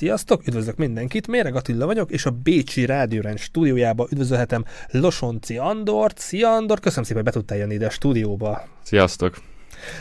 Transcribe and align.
Sziasztok, 0.00 0.46
üdvözlök 0.46 0.76
mindenkit, 0.76 1.26
Méreg 1.26 1.54
Attila 1.54 1.86
vagyok, 1.86 2.10
és 2.10 2.26
a 2.26 2.30
Bécsi 2.30 2.86
Rádiórend 2.86 3.38
stúdiójába 3.38 4.06
üdvözölhetem 4.10 4.64
Losonci 4.90 5.58
Andort. 5.58 6.18
Szia 6.18 6.48
Andor, 6.48 6.80
köszönöm 6.80 7.04
szépen, 7.04 7.22
hogy 7.22 7.32
be 7.32 7.38
tudtál 7.38 7.58
jönni 7.58 7.74
ide 7.74 7.86
a 7.86 7.90
stúdióba. 7.90 8.62
Sziasztok! 8.82 9.49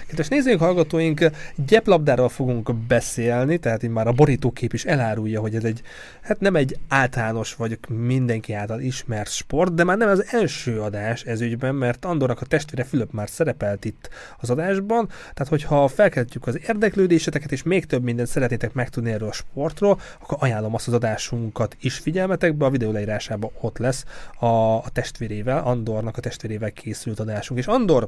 Kedves 0.08 0.28
nézőink, 0.28 0.60
hallgatóink, 0.60 1.30
gyeplabdáról 1.68 2.30
fogunk 2.30 2.76
beszélni, 2.76 3.58
tehát 3.58 3.84
így 3.84 3.90
már 3.90 4.08
a 4.08 4.12
borítókép 4.12 4.74
is 4.74 4.86
elárulja, 4.86 5.40
hogy 5.40 5.56
ez 5.56 5.64
egy, 5.64 5.82
hát 6.22 6.40
nem 6.40 6.56
egy 6.56 6.78
általános 6.88 7.56
vagy 7.56 7.80
mindenki 7.90 8.54
által 8.54 8.80
ismert 8.80 9.32
sport, 9.32 9.74
de 9.74 9.84
már 9.84 9.98
nem 9.98 10.10
az 10.10 10.26
első 10.32 10.82
adás 10.82 11.24
ez 11.24 11.42
ügyben, 11.42 11.76
mert 11.76 12.06
Andornak 12.06 12.42
a 12.42 12.46
testvére 12.46 12.84
Fülöp 12.84 13.12
már 13.12 13.30
szerepelt 13.30 13.86
itt 13.86 14.10
az 14.40 14.50
adásban, 14.50 15.08
tehát 15.08 15.48
hogyha 15.48 15.88
felkeltjük 15.88 16.48
az 16.48 16.60
érdeklődéseteket, 16.68 17.52
és 17.52 17.64
még 17.64 17.86
több 17.86 18.04
mindent 18.04 18.28
szeretnétek 18.28 18.74
megtudni 18.74 19.12
erről 19.12 19.28
a 19.28 19.32
sportról, 19.32 20.00
akkor 20.22 20.38
ajánlom 20.42 20.74
azt 20.74 20.88
az 20.88 20.94
adásunkat 20.94 21.78
is 21.82 21.98
figyelmetekbe, 21.98 22.66
a 22.66 22.70
videó 22.70 22.92
leírásában 22.92 23.52
ott 23.62 23.78
lesz 23.78 24.06
a, 24.40 24.46
a 24.76 24.90
testvérével, 24.94 25.64
Andornak 25.64 26.18
a 26.18 26.22
testvérével 26.22 26.72
készült 26.72 27.20
adásunk. 27.20 27.60
És 27.60 27.68
Andor, 27.68 28.08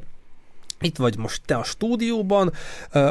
itt 0.82 0.98
vagy 0.98 1.18
most 1.18 1.42
te 1.46 1.56
a 1.56 1.64
stúdióban, 1.64 2.52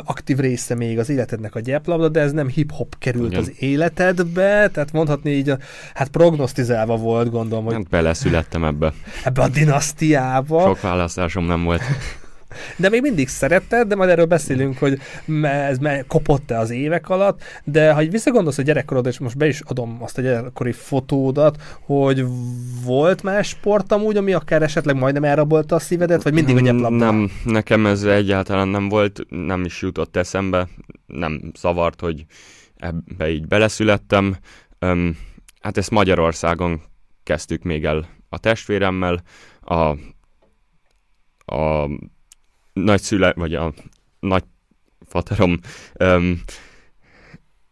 aktív 0.04 0.38
része 0.38 0.74
még 0.74 0.98
az 0.98 1.08
életednek 1.08 1.54
a 1.54 1.60
gyeplabda, 1.60 2.08
de 2.08 2.20
ez 2.20 2.32
nem 2.32 2.48
hip-hop 2.48 2.98
került 2.98 3.30
Igen. 3.30 3.40
az 3.42 3.52
életedbe, 3.58 4.68
tehát 4.68 4.92
mondhatni 4.92 5.30
így, 5.30 5.52
hát 5.94 6.08
prognosztizálva 6.08 6.96
volt, 6.96 7.30
gondolom, 7.30 7.64
hogy... 7.64 7.74
Hát 7.74 7.88
beleszülettem 7.88 8.64
ebbe. 8.64 8.92
Ebbe 9.24 9.42
a 9.42 9.48
dinasztiába. 9.48 10.62
Sok 10.62 10.80
választásom 10.80 11.44
nem 11.44 11.64
volt. 11.64 11.82
De 12.76 12.88
még 12.88 13.00
mindig 13.00 13.28
szeretted, 13.28 13.88
de 13.88 13.94
majd 13.94 14.10
erről 14.10 14.24
beszélünk, 14.24 14.78
hogy 14.78 14.98
ez 15.42 15.78
kopott-e 16.06 16.58
az 16.58 16.70
évek 16.70 17.08
alatt, 17.08 17.42
de 17.64 17.92
ha 17.92 18.04
visszagondolsz 18.04 18.58
a 18.58 18.62
gyerekkorod, 18.62 19.06
és 19.06 19.18
most 19.18 19.36
be 19.36 19.46
is 19.46 19.60
adom 19.60 19.98
azt 20.02 20.18
a 20.18 20.22
gyerekkori 20.22 20.72
fotódat, 20.72 21.62
hogy 21.80 22.24
volt 22.84 23.22
más 23.22 23.48
sport 23.48 23.92
amúgy, 23.92 24.16
ami 24.16 24.32
akár 24.32 24.62
esetleg 24.62 24.96
majdnem 24.96 25.24
elrabolta 25.24 25.74
a 25.74 25.78
szívedet, 25.78 26.22
vagy 26.22 26.32
mindig 26.32 26.56
a 26.56 26.60
gyeplabda? 26.60 27.04
Nem, 27.04 27.30
nekem 27.44 27.86
ez 27.86 28.02
egyáltalán 28.02 28.68
nem 28.68 28.88
volt, 28.88 29.20
nem 29.28 29.64
is 29.64 29.82
jutott 29.82 30.16
eszembe, 30.16 30.68
nem 31.06 31.52
zavart, 31.60 32.00
hogy 32.00 32.24
ebbe 32.76 33.30
így 33.30 33.46
beleszülettem. 33.46 34.36
Um, 34.80 35.16
hát 35.60 35.76
ezt 35.76 35.90
Magyarországon 35.90 36.80
kezdtük 37.22 37.62
még 37.62 37.84
el 37.84 38.08
a 38.28 38.38
testvéremmel, 38.38 39.22
a, 39.60 39.96
a 41.54 41.88
nagyszüle, 42.84 43.32
vagy 43.36 43.54
a 43.54 43.72
nagyfaterom 44.20 45.58
um, 45.98 46.42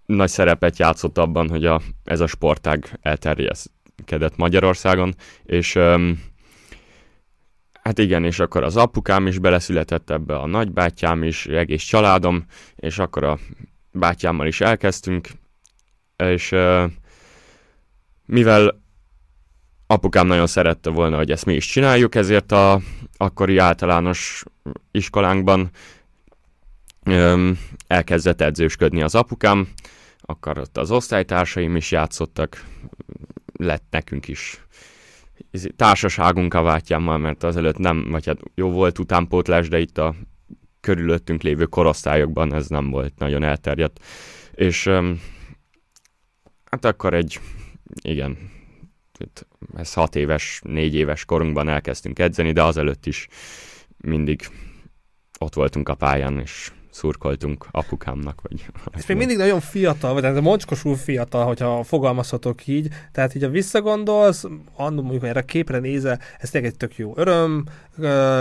nagy 0.07 0.29
szerepet 0.29 0.79
játszott 0.79 1.19
abban, 1.19 1.49
hogy 1.49 1.67
a, 1.67 1.81
ez 2.05 2.21
a 2.21 2.27
sportág 2.27 2.99
elterjeszkedett 3.03 4.37
Magyarországon, 4.37 5.15
és 5.45 5.75
um, 5.75 6.23
hát 7.83 7.99
igen, 7.99 8.25
és 8.25 8.39
akkor 8.39 8.63
az 8.63 8.77
apukám 8.77 9.27
is 9.27 9.39
beleszületett 9.39 10.11
ebbe, 10.11 10.37
a 10.37 10.47
nagybátyám 10.47 11.23
is, 11.23 11.47
egész 11.47 11.83
családom, 11.83 12.45
és 12.77 12.99
akkor 12.99 13.25
a 13.25 13.39
bátyámmal 13.93 14.47
is 14.47 14.61
elkezdtünk, 14.61 15.29
és 16.17 16.53
uh, 16.53 16.91
mivel 18.27 18.83
apukám 19.87 20.27
nagyon 20.27 20.47
szerette 20.47 20.91
volna, 20.91 21.17
hogy 21.17 21.31
ezt 21.31 21.47
mi 21.47 21.55
is 21.55 21.67
csináljuk, 21.67 22.15
ezért 22.15 22.53
a 22.53 22.81
akkori 23.19 23.59
általános 23.59 24.45
iskolánkban 24.91 25.71
öm, 27.05 27.59
elkezdett 27.87 28.41
edzősködni 28.41 29.03
az 29.03 29.15
apukám, 29.15 29.69
akkor 30.21 30.59
ott 30.59 30.77
az 30.77 30.91
osztálytársaim 30.91 31.77
is 31.77 31.91
játszottak, 31.91 32.65
lett 33.53 33.85
nekünk 33.91 34.29
is 34.29 34.61
társaságunk 35.77 36.55
a 36.55 36.63
vátyámmal, 36.63 37.19
mert 37.19 37.43
azelőtt 37.43 37.79
nem, 37.79 38.11
vagy 38.11 38.27
hát 38.27 38.39
jó 38.55 38.71
volt 38.71 38.99
utánpótlás, 38.99 39.69
de 39.69 39.79
itt 39.79 39.99
a 39.99 40.15
körülöttünk 40.81 41.43
lévő 41.43 41.65
korosztályokban 41.65 42.55
ez 42.55 42.67
nem 42.67 42.91
volt 42.91 43.19
nagyon 43.19 43.43
elterjedt. 43.43 44.05
És 44.55 44.87
öm, 44.87 45.21
hát 46.71 46.85
akkor 46.85 47.15
egy, 47.15 47.41
igen, 48.03 48.39
ez 49.77 49.93
hat 49.93 50.17
éves, 50.17 50.61
négy 50.65 50.95
éves 50.95 51.25
korunkban 51.25 51.69
elkezdtünk 51.69 52.19
edzeni, 52.19 52.53
de 52.53 52.63
azelőtt 52.63 53.07
is 53.07 53.29
mindig 53.97 54.49
ott 55.39 55.55
voltunk 55.55 55.89
a 55.89 55.95
pályán, 55.95 56.39
és 56.39 56.73
szurkoltunk 56.91 57.67
apukámnak. 57.71 58.41
Vagy 58.43 58.67
és 58.97 59.07
még 59.07 59.17
mindig 59.17 59.37
nagyon 59.37 59.61
fiatal, 59.61 60.13
vagy 60.13 60.23
tehát 60.23 60.41
mocskosul 60.41 60.97
fiatal, 60.97 61.47
hogyha 61.47 61.83
fogalmazhatok 61.83 62.67
így. 62.67 62.89
Tehát 63.13 63.35
így 63.35 63.45
a 63.45 63.49
visszagondolsz, 63.49 64.45
annól 64.77 65.03
mondjuk 65.03 65.25
erre 65.25 65.41
a 65.41 65.45
képre 65.45 65.79
nézel, 65.79 66.21
ez 66.39 66.51
tényleg 66.51 66.71
egy 66.71 66.77
tök 66.77 66.97
jó 66.97 67.13
öröm, 67.17 67.65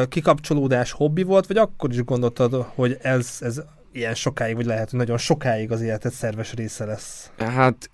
kikapcsolódás, 0.09 0.91
hobbi 0.91 1.23
volt, 1.23 1.47
vagy 1.47 1.57
akkor 1.57 1.91
is 1.91 2.03
gondoltad, 2.03 2.65
hogy 2.75 2.97
ez, 3.01 3.37
ez 3.39 3.61
ilyen 3.91 4.15
sokáig, 4.15 4.55
vagy 4.55 4.65
lehet, 4.65 4.89
hogy 4.89 4.99
nagyon 4.99 5.17
sokáig 5.17 5.71
az 5.71 5.81
életed 5.81 6.11
szerves 6.11 6.53
része 6.53 6.85
lesz? 6.85 7.31
Hát 7.37 7.89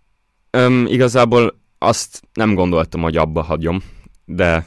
öm, 0.50 0.86
igazából 0.86 1.62
azt 1.84 2.22
nem 2.34 2.54
gondoltam, 2.54 3.02
hogy 3.02 3.18
abba 3.18 3.42
hagyom, 3.42 3.84
de 4.26 4.66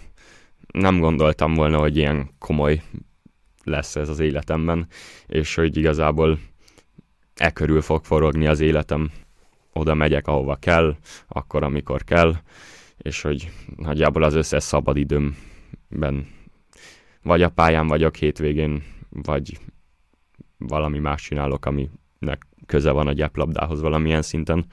nem 0.72 0.99
gondoltam 0.99 1.54
volna, 1.54 1.78
hogy 1.78 1.97
ilyen 1.97 2.31
komoly 2.38 2.82
lesz 3.65 3.97
ez 3.97 4.09
az 4.09 4.21
életemben, 4.21 4.87
és 5.26 5.55
hogy 5.55 5.76
igazából 5.76 6.38
e 7.34 7.50
körül 7.50 7.81
fog 7.81 8.05
forogni 8.05 8.47
az 8.47 8.60
életem. 8.60 9.10
Oda 9.72 9.94
megyek, 9.94 10.26
ahova 10.26 10.56
kell, 10.56 10.97
akkor, 11.28 11.62
amikor 11.62 12.05
kell, 12.05 12.34
és 12.97 13.22
hogy 13.22 13.50
nagyjából 13.76 14.22
az 14.22 14.34
összes 14.34 14.62
szabad 14.62 14.97
időmben 14.97 16.26
vagy 17.22 17.43
a 17.43 17.50
pályán 17.50 17.87
vagyok 17.87 18.16
hétvégén, 18.16 18.82
vagy 19.09 19.59
valami 20.59 20.99
más 20.99 21.22
csinálok, 21.22 21.66
aminek 21.66 22.47
köze 22.66 22.91
van 22.91 23.06
a 23.06 23.12
gyeplabdához 23.12 23.81
valamilyen 23.81 24.22
szinten. 24.22 24.66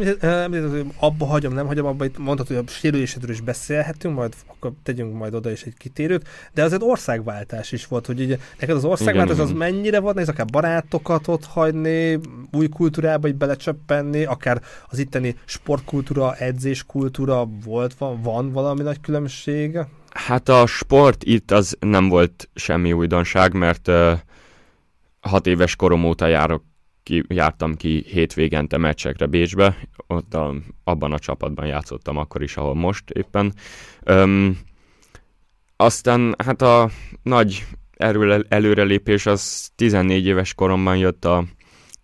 Itt 0.00 0.22
említett, 0.22 0.70
hogy 0.70 0.86
abba 0.98 1.26
hagyom, 1.26 1.52
nem 1.52 1.66
hagyom, 1.66 1.86
abba 1.86 2.04
itt 2.04 2.18
mondhatod, 2.18 2.56
hogy 2.56 2.64
a 2.66 2.70
sérülésedről 2.70 3.30
is 3.30 3.40
beszélhetünk, 3.40 4.14
majd 4.14 4.34
akkor 4.46 4.72
tegyünk 4.82 5.18
majd 5.18 5.34
oda 5.34 5.50
is 5.50 5.62
egy 5.62 5.74
kitérőt, 5.76 6.28
de 6.54 6.62
az 6.62 6.72
egy 6.72 6.82
országváltás 6.82 7.72
is 7.72 7.86
volt, 7.86 8.06
hogy 8.06 8.20
ugye 8.20 8.38
neked 8.60 8.76
az 8.76 8.84
országváltás 8.84 9.34
igen, 9.34 9.46
az 9.46 9.52
mennyire 9.52 10.00
volt, 10.00 10.14
nehéz 10.14 10.28
akár 10.28 10.46
barátokat 10.46 11.28
ott 11.28 11.44
hagyni, 11.44 12.20
új 12.52 12.68
kultúrába 12.68 13.28
így 13.28 13.34
belecsöppenni, 13.34 14.24
akár 14.24 14.62
az 14.88 14.98
itteni 14.98 15.36
sportkultúra, 15.44 16.34
edzéskultúra 16.34 17.48
volt, 17.64 17.94
van, 17.94 18.22
van 18.22 18.52
valami 18.52 18.82
nagy 18.82 19.00
különbség? 19.00 19.78
Hát 20.10 20.48
a 20.48 20.66
sport 20.66 21.24
itt 21.24 21.50
az 21.50 21.76
nem 21.80 22.08
volt 22.08 22.48
semmi 22.54 22.92
újdonság, 22.92 23.52
mert 23.52 23.88
uh, 23.88 24.12
hat 25.20 25.46
éves 25.46 25.76
korom 25.76 26.04
óta 26.04 26.26
járok 26.26 26.62
ki, 27.02 27.24
jártam 27.28 27.74
ki 27.74 28.04
hétvégente 28.06 28.76
meccsekre 28.76 29.26
Bécsbe, 29.26 29.76
ott 30.06 30.34
a, 30.34 30.54
abban 30.84 31.12
a 31.12 31.18
csapatban 31.18 31.66
játszottam 31.66 32.16
akkor 32.16 32.42
is, 32.42 32.56
ahol 32.56 32.74
most 32.74 33.10
éppen. 33.10 33.52
Öm, 34.02 34.58
aztán 35.76 36.34
hát 36.44 36.62
a 36.62 36.90
nagy 37.22 37.64
erő, 37.96 38.46
előrelépés 38.48 39.26
az 39.26 39.70
14 39.74 40.26
éves 40.26 40.54
koromban 40.54 40.96
jött 40.96 41.24
a 41.24 41.44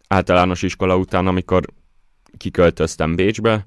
általános 0.09 0.63
iskola 0.63 0.97
után, 0.97 1.27
amikor 1.27 1.65
kiköltöztem 2.37 3.17
Bécsbe, 3.17 3.65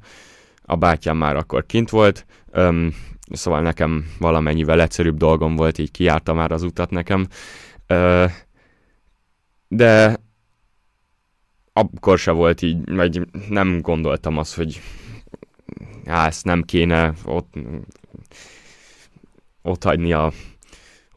a 0.63 0.75
bátyám 0.75 1.18
már 1.18 1.36
akkor 1.36 1.66
kint 1.66 1.90
volt, 1.90 2.25
öm, 2.52 2.94
szóval 3.31 3.62
nekem 3.62 4.06
valamennyivel 4.19 4.81
egyszerűbb 4.81 5.18
dolgom 5.18 5.56
volt, 5.56 5.78
így 5.78 5.92
kijárta 5.92 6.34
már 6.34 6.52
az 6.52 6.63
utat 6.63 6.90
nekem. 6.90 7.28
Ö, 7.88 8.25
de 9.68 10.19
akkor 11.73 12.19
se 12.19 12.31
volt 12.31 12.61
így, 12.61 12.95
vagy 12.95 13.21
nem 13.49 13.81
gondoltam 13.81 14.38
azt, 14.38 14.56
hogy 14.56 14.81
á, 16.06 16.27
ezt 16.27 16.45
nem 16.45 16.62
kéne 16.62 17.13
ott, 17.25 17.53
ott 19.62 19.83
hagyni 19.83 20.13
a 20.13 20.31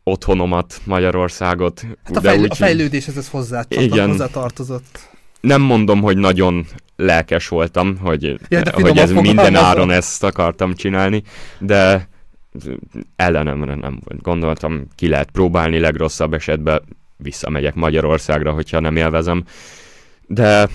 otthonomat, 0.02 0.80
Magyarországot. 0.84 1.86
Hát 2.04 2.16
a, 2.16 2.20
fejl- 2.20 2.42
úgy, 2.42 2.50
a 2.50 2.54
fejlődéshez 2.54 3.16
ez 3.16 3.28
hozzá, 3.28 3.64
igen, 3.68 4.08
hozzá 4.08 4.26
tartozott. 4.26 5.08
Nem 5.40 5.62
mondom, 5.62 6.00
hogy 6.00 6.16
nagyon 6.16 6.66
lelkes 6.96 7.48
voltam, 7.48 7.96
hogy, 7.96 8.40
ja, 8.48 8.62
hogy 8.72 8.98
ez 8.98 9.12
minden 9.12 9.54
áron 9.54 9.90
ezt 9.90 10.24
akartam 10.24 10.74
csinálni, 10.74 11.22
de 11.58 12.08
ellenemre 13.16 13.74
nem 13.74 13.98
volt. 14.04 14.22
Gondoltam, 14.22 14.88
ki 14.94 15.08
lehet 15.08 15.30
próbálni, 15.30 15.78
legrosszabb 15.78 16.34
esetben 16.34 16.82
visszamegyek 17.16 17.74
Magyarországra, 17.74 18.52
hogyha 18.52 18.80
nem 18.80 18.96
élvezem 18.96 19.44
de 20.26 20.68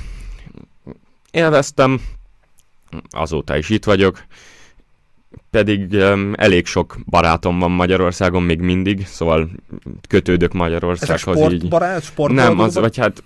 élveztem, 1.31 2.01
azóta 3.09 3.57
is 3.57 3.69
itt 3.69 3.85
vagyok, 3.85 4.23
pedig 5.49 5.91
um, 5.91 6.33
elég 6.35 6.65
sok 6.65 6.97
barátom 7.05 7.59
van 7.59 7.71
Magyarországon 7.71 8.43
még 8.43 8.59
mindig, 8.59 9.05
szóval 9.05 9.49
kötődök 10.07 10.53
Magyarországhoz. 10.53 11.21
Ez 11.21 11.27
a 11.27 11.37
sport 11.37 11.53
így. 11.53 11.67
barát, 11.67 12.03
sport 12.03 12.33
Nem, 12.33 12.59
az, 12.59 12.75
vagy 12.75 12.97
hát 12.97 13.23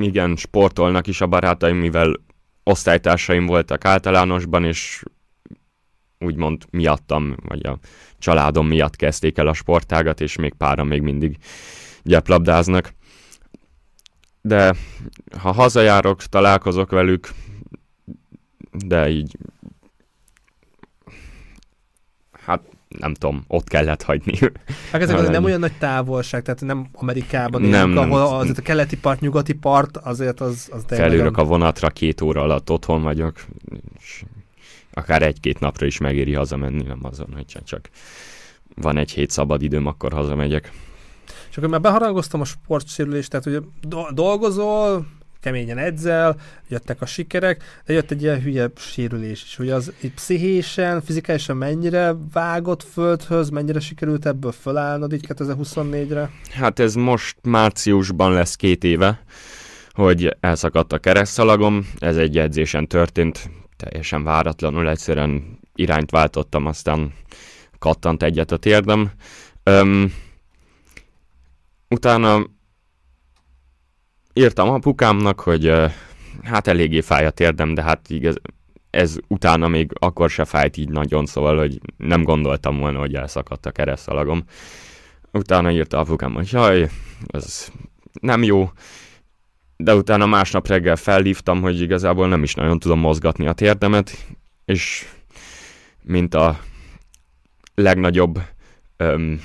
igen, 0.00 0.36
sportolnak 0.36 1.06
is 1.06 1.20
a 1.20 1.26
barátaim, 1.26 1.76
mivel 1.76 2.20
osztálytársaim 2.62 3.46
voltak 3.46 3.84
általánosban, 3.84 4.64
és 4.64 5.02
úgymond 6.18 6.64
miattam, 6.70 7.36
vagy 7.44 7.66
a 7.66 7.78
családom 8.18 8.66
miatt 8.66 8.96
kezdték 8.96 9.38
el 9.38 9.46
a 9.46 9.52
sportágat, 9.52 10.20
és 10.20 10.36
még 10.36 10.54
páran 10.54 10.86
még 10.86 11.02
mindig 11.02 11.36
gyeplabdáznak. 12.02 12.92
De 14.46 14.74
ha 15.38 15.52
hazajárok, 15.52 16.22
találkozok 16.22 16.90
velük, 16.90 17.28
de 18.72 19.08
így 19.08 19.36
hát 22.46 22.60
nem 22.88 23.14
tudom, 23.14 23.44
ott 23.48 23.68
kellett 23.68 24.02
hagyni. 24.02 24.38
Hát 24.92 25.00
ezek 25.00 25.16
azért 25.16 25.32
nem 25.32 25.44
olyan 25.44 25.60
nagy 25.60 25.78
távolság, 25.78 26.42
tehát 26.42 26.60
nem 26.60 26.88
Amerikában 26.92 27.60
élünk, 27.60 27.76
nem, 27.76 27.90
nem. 27.90 28.12
ahol 28.12 28.38
azért 28.38 28.58
a 28.58 28.62
keleti 28.62 28.96
part, 28.98 29.20
nyugati 29.20 29.52
part, 29.52 29.96
azért 29.96 30.40
az, 30.40 30.68
az 30.72 30.84
Felülök 30.86 31.36
a 31.36 31.44
vonatra, 31.44 31.88
két 31.88 32.20
óra 32.20 32.42
alatt 32.42 32.70
otthon 32.70 33.02
vagyok, 33.02 33.44
és 33.98 34.24
akár 34.92 35.22
egy-két 35.22 35.60
napra 35.60 35.86
is 35.86 35.98
megéri 35.98 36.34
hazamenni, 36.34 36.82
nem 36.82 37.00
azon, 37.02 37.28
hogy 37.34 37.62
csak 37.64 37.90
van 38.74 38.96
egy 38.96 39.10
hét 39.10 39.30
szabad 39.30 39.62
időm, 39.62 39.86
akkor 39.86 40.12
hazamegyek. 40.12 40.72
És 41.50 41.56
akkor 41.56 41.68
már 41.68 41.80
beharangoztam 41.80 42.40
a 42.40 42.44
sportsérülést, 42.44 43.30
tehát 43.30 43.44
hogy 43.44 43.62
dolgozol, 44.14 45.06
keményen 45.46 45.78
edzel, 45.78 46.36
jöttek 46.68 47.02
a 47.02 47.06
sikerek, 47.06 47.62
de 47.84 47.92
jött 47.92 48.10
egy 48.10 48.22
ilyen 48.22 48.42
hülye 48.42 48.70
sérülés 48.76 49.42
is, 49.42 49.56
hogy 49.56 49.70
az 49.70 49.92
így 50.02 50.12
pszichésen, 50.12 51.02
fizikálisan 51.02 51.56
mennyire 51.56 52.14
vágott 52.32 52.82
földhöz, 52.82 53.48
mennyire 53.48 53.80
sikerült 53.80 54.26
ebből 54.26 54.52
fölállnod 54.52 55.12
így 55.12 55.26
2024-re? 55.28 56.30
Hát 56.52 56.78
ez 56.78 56.94
most 56.94 57.36
márciusban 57.42 58.32
lesz 58.32 58.54
két 58.54 58.84
éve, 58.84 59.22
hogy 59.90 60.36
elszakadt 60.40 60.92
a 60.92 60.98
keresztalagom, 60.98 61.88
ez 61.98 62.16
egy 62.16 62.38
edzésen 62.38 62.86
történt, 62.86 63.50
teljesen 63.76 64.24
váratlanul, 64.24 64.88
egyszerűen 64.88 65.58
irányt 65.74 66.10
váltottam, 66.10 66.66
aztán 66.66 67.12
kattant 67.78 68.22
egyet 68.22 68.52
a 68.52 68.56
térdem. 68.56 69.10
Öm, 69.62 70.12
utána 71.88 72.46
írtam 74.32 74.68
apukámnak, 74.68 75.40
hogy 75.40 75.72
hát 76.42 76.66
eléggé 76.66 77.00
fáj 77.00 77.26
a 77.26 77.30
térdem, 77.30 77.74
de 77.74 77.82
hát 77.82 78.10
igaz, 78.10 78.36
ez 78.90 79.16
utána 79.28 79.68
még 79.68 79.90
akkor 79.98 80.30
se 80.30 80.44
fájt 80.44 80.76
így 80.76 80.88
nagyon, 80.88 81.26
szóval, 81.26 81.58
hogy 81.58 81.80
nem 81.96 82.22
gondoltam 82.22 82.78
volna, 82.78 82.98
hogy 82.98 83.14
elszakadt 83.14 83.66
a 83.66 83.70
keresztalagom. 83.70 84.44
Utána 85.32 85.70
írta 85.70 85.98
apukám, 85.98 86.34
hogy 86.34 86.48
jaj, 86.52 86.90
ez 87.26 87.68
nem 88.20 88.42
jó, 88.42 88.70
de 89.76 89.94
utána 89.94 90.26
másnap 90.26 90.66
reggel 90.66 90.96
felhívtam, 90.96 91.60
hogy 91.60 91.80
igazából 91.80 92.28
nem 92.28 92.42
is 92.42 92.54
nagyon 92.54 92.78
tudom 92.78 92.98
mozgatni 92.98 93.46
a 93.46 93.52
térdemet, 93.52 94.26
és 94.64 95.06
mint 96.02 96.34
a 96.34 96.60
legnagyobb 97.74 98.40
öm, 98.96 99.40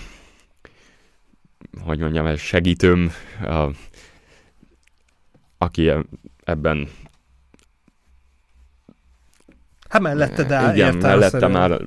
hogy 1.83 1.99
mondjam, 1.99 2.35
segítőm, 2.35 3.11
a 3.41 3.69
aki 5.57 5.91
ebben 6.43 6.89
Hát 9.89 10.01
mellette 10.01 10.55
áll, 10.55 10.75
Igen, 10.75 10.95
mellette 10.95 11.47
már 11.47 11.81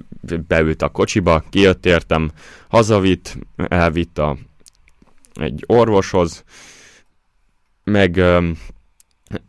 beült 0.47 0.83
a 0.83 0.89
kocsiba, 0.89 1.45
kijött 1.51 1.87
értem, 1.87 2.31
hazavitt, 2.69 3.39
elvitt 3.57 4.19
a, 4.19 4.37
egy 5.35 5.65
orvoshoz, 5.67 6.45
meg 7.85 8.17
um, 8.17 8.59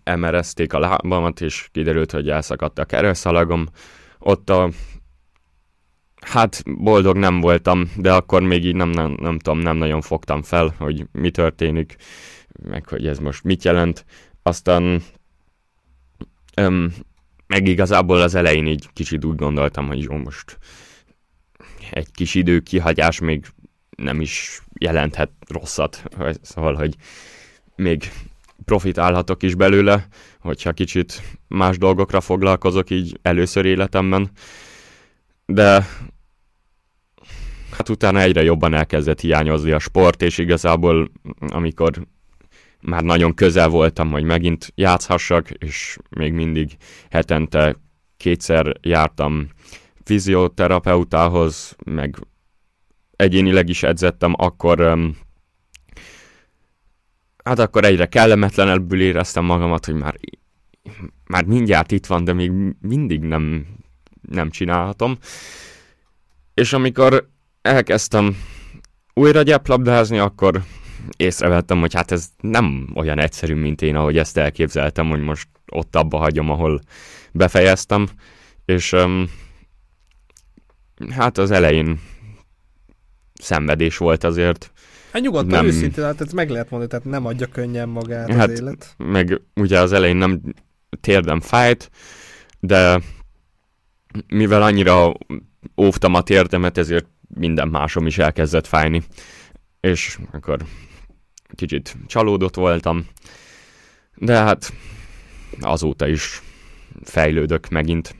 emerezték 0.03 0.73
a 0.73 0.79
lábamat, 0.79 1.41
és 1.41 1.69
kiderült, 1.71 2.11
hogy 2.11 2.29
elszakadt 2.29 2.79
a 2.79 2.85
kereszalagom. 2.85 3.67
Ott 4.19 4.49
a 4.49 4.69
Hát 6.25 6.63
boldog 6.77 7.17
nem 7.17 7.39
voltam, 7.39 7.91
de 7.97 8.13
akkor 8.13 8.41
még 8.41 8.65
így 8.65 8.75
nem, 8.75 8.89
nem, 8.89 9.17
nem 9.21 9.39
tudom, 9.39 9.59
nem 9.59 9.77
nagyon 9.77 10.01
fogtam 10.01 10.41
fel, 10.41 10.75
hogy 10.77 11.05
mi 11.11 11.31
történik 11.31 11.95
meg 12.63 12.87
hogy 12.87 13.07
ez 13.07 13.19
most 13.19 13.43
mit 13.43 13.63
jelent. 13.63 14.05
Aztán 14.43 15.03
öm, 16.55 16.93
meg 17.47 17.67
igazából 17.67 18.21
az 18.21 18.35
elején 18.35 18.67
így 18.67 18.89
kicsit 18.93 19.25
úgy 19.25 19.35
gondoltam, 19.35 19.87
hogy 19.87 20.01
jó, 20.01 20.17
most 20.17 20.57
egy 21.91 22.11
kis 22.11 22.35
idő 22.35 22.59
kihagyás 22.59 23.19
még 23.19 23.45
nem 23.97 24.21
is 24.21 24.61
jelenthet 24.79 25.31
rosszat. 25.47 26.03
Szóval, 26.41 26.73
hogy 26.73 26.95
még 27.75 28.11
profitálhatok 28.65 29.43
is 29.43 29.55
belőle, 29.55 30.07
hogyha 30.39 30.71
kicsit 30.71 31.21
más 31.47 31.77
dolgokra 31.77 32.21
foglalkozok 32.21 32.89
így 32.89 33.19
először 33.21 33.65
életemben. 33.65 34.31
De 35.45 35.87
hát 37.77 37.89
utána 37.89 38.19
egyre 38.19 38.43
jobban 38.43 38.73
elkezdett 38.73 39.19
hiányozni 39.19 39.71
a 39.71 39.79
sport, 39.79 40.21
és 40.21 40.37
igazából 40.37 41.11
amikor 41.39 42.07
már 42.81 43.03
nagyon 43.03 43.33
közel 43.33 43.69
voltam, 43.69 44.11
hogy 44.11 44.23
megint 44.23 44.71
játszhassak, 44.75 45.49
és 45.49 45.97
még 46.09 46.33
mindig 46.33 46.71
hetente 47.09 47.75
kétszer 48.17 48.77
jártam 48.81 49.47
fizioterapeutához, 50.03 51.75
meg 51.85 52.15
egyénileg 53.15 53.69
is 53.69 53.83
edzettem, 53.83 54.33
akkor 54.37 54.97
hát 57.43 57.59
akkor 57.59 57.85
egyre 57.85 58.05
kellemetlenebbül 58.05 59.01
éreztem 59.01 59.45
magamat, 59.45 59.85
hogy 59.85 59.95
már, 59.95 60.15
már 61.27 61.45
mindjárt 61.45 61.91
itt 61.91 62.05
van, 62.05 62.23
de 62.23 62.33
még 62.33 62.51
mindig 62.81 63.21
nem, 63.21 63.67
nem 64.21 64.49
csinálhatom. 64.49 65.17
És 66.53 66.73
amikor 66.73 67.29
elkezdtem 67.65 68.37
újra 69.13 69.41
gyeplabdázni, 69.41 70.17
akkor 70.17 70.63
észrevettem, 71.17 71.79
hogy 71.79 71.93
hát 71.93 72.11
ez 72.11 72.27
nem 72.41 72.91
olyan 72.95 73.19
egyszerű, 73.19 73.55
mint 73.55 73.81
én, 73.81 73.95
ahogy 73.95 74.17
ezt 74.17 74.37
elképzeltem, 74.37 75.09
hogy 75.09 75.21
most 75.21 75.47
ott 75.71 75.95
abba 75.95 76.17
hagyom, 76.17 76.49
ahol 76.49 76.81
befejeztem, 77.31 78.07
és 78.65 78.91
um, 78.91 79.29
hát 81.09 81.37
az 81.37 81.51
elején 81.51 81.99
szenvedés 83.33 83.97
volt 83.97 84.23
azért. 84.23 84.71
Hát 85.11 85.21
nyugodtan, 85.21 85.49
nem... 85.49 85.65
őszintén, 85.65 86.03
hát 86.03 86.21
ez 86.21 86.31
meg 86.31 86.49
lehet 86.49 86.69
mondani, 86.69 86.91
tehát 86.91 87.05
nem 87.05 87.25
adja 87.25 87.47
könnyen 87.47 87.89
magát 87.89 88.31
hát, 88.31 88.49
az 88.49 88.59
élet. 88.59 88.93
Meg 88.97 89.41
ugye 89.55 89.79
az 89.79 89.93
elején 89.93 90.15
nem 90.15 90.41
térdem 91.01 91.39
fájt, 91.39 91.91
de 92.59 93.01
mivel 94.27 94.61
annyira 94.61 95.13
óvtam 95.77 96.13
a 96.13 96.21
térdemet, 96.21 96.77
ezért 96.77 97.07
minden 97.27 97.67
másom 97.67 98.05
is 98.05 98.17
elkezdett 98.17 98.67
fájni. 98.67 99.03
És 99.79 100.17
akkor 100.31 100.65
kicsit 101.55 101.95
csalódott 102.07 102.55
voltam, 102.55 103.07
de 104.15 104.37
hát 104.37 104.73
azóta 105.59 106.07
is 106.07 106.41
fejlődök 107.03 107.69
megint. 107.69 108.15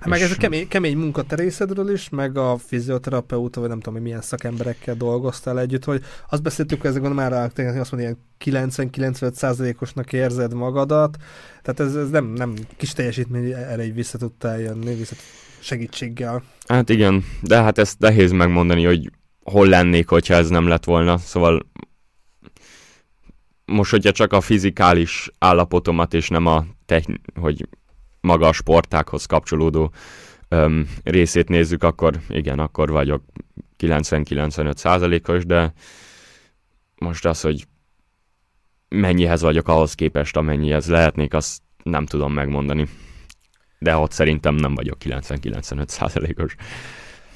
Hát 0.00 0.08
meg 0.08 0.20
ez 0.20 0.30
a 0.30 0.36
kemény, 0.36 0.68
kemény 0.68 0.96
munka 0.96 1.22
te 1.22 1.36
részedről 1.36 1.90
is, 1.90 2.08
meg 2.08 2.38
a 2.38 2.56
fizioterapeuta, 2.56 3.60
vagy 3.60 3.68
nem 3.68 3.80
tudom, 3.80 4.02
milyen 4.02 4.20
szakemberekkel 4.20 4.94
dolgoztál 4.94 5.60
együtt, 5.60 5.84
hogy 5.84 6.02
azt 6.30 6.42
beszéltük, 6.42 6.80
hogy 6.80 6.90
ezekben 6.90 7.12
már 7.12 7.32
azt 7.32 7.56
mondja, 7.92 8.16
ilyen 8.40 8.70
90-95 8.70 9.80
osnak 9.80 10.12
érzed 10.12 10.54
magadat, 10.54 11.16
tehát 11.62 11.80
ez, 11.80 11.96
ez 11.96 12.10
nem, 12.10 12.26
nem 12.26 12.54
kis 12.76 12.92
teljesítmény, 12.92 13.52
erre 13.52 13.84
így 13.84 13.94
vissza 13.94 14.18
tudtál 14.18 14.60
jönni, 14.60 14.94
vissza 14.94 15.14
segítséggel. 15.66 16.42
Hát 16.66 16.88
igen, 16.88 17.24
de 17.42 17.62
hát 17.62 17.78
ezt 17.78 17.98
nehéz 17.98 18.32
megmondani, 18.32 18.84
hogy 18.84 19.10
hol 19.42 19.66
lennék, 19.66 20.08
hogyha 20.08 20.34
ez 20.34 20.48
nem 20.48 20.66
lett 20.66 20.84
volna, 20.84 21.18
szóval 21.18 21.66
most, 23.64 23.90
hogyha 23.90 24.12
csak 24.12 24.32
a 24.32 24.40
fizikális 24.40 25.30
állapotomat, 25.38 26.14
és 26.14 26.28
nem 26.28 26.46
a 26.46 26.64
techn- 26.86 27.20
hogy 27.34 27.68
maga 28.20 28.48
a 28.48 28.52
sportákhoz 28.52 29.26
kapcsolódó 29.26 29.92
öm, 30.48 30.88
részét 31.02 31.48
nézzük, 31.48 31.82
akkor 31.82 32.20
igen, 32.28 32.58
akkor 32.58 32.90
vagyok 32.90 33.22
90-95 33.78 34.76
százalékos, 34.76 35.44
de 35.44 35.72
most 36.94 37.26
az, 37.26 37.40
hogy 37.40 37.66
mennyihez 38.88 39.42
vagyok 39.42 39.68
ahhoz 39.68 39.94
képest, 39.94 40.36
amennyihez 40.36 40.88
lehetnék, 40.88 41.34
azt 41.34 41.62
nem 41.82 42.06
tudom 42.06 42.32
megmondani. 42.32 42.88
De 43.78 43.96
ott 43.96 44.12
szerintem 44.12 44.54
nem 44.54 44.74
vagyok 44.74 44.96
90-95 45.04 45.88
százalékos. 45.88 46.54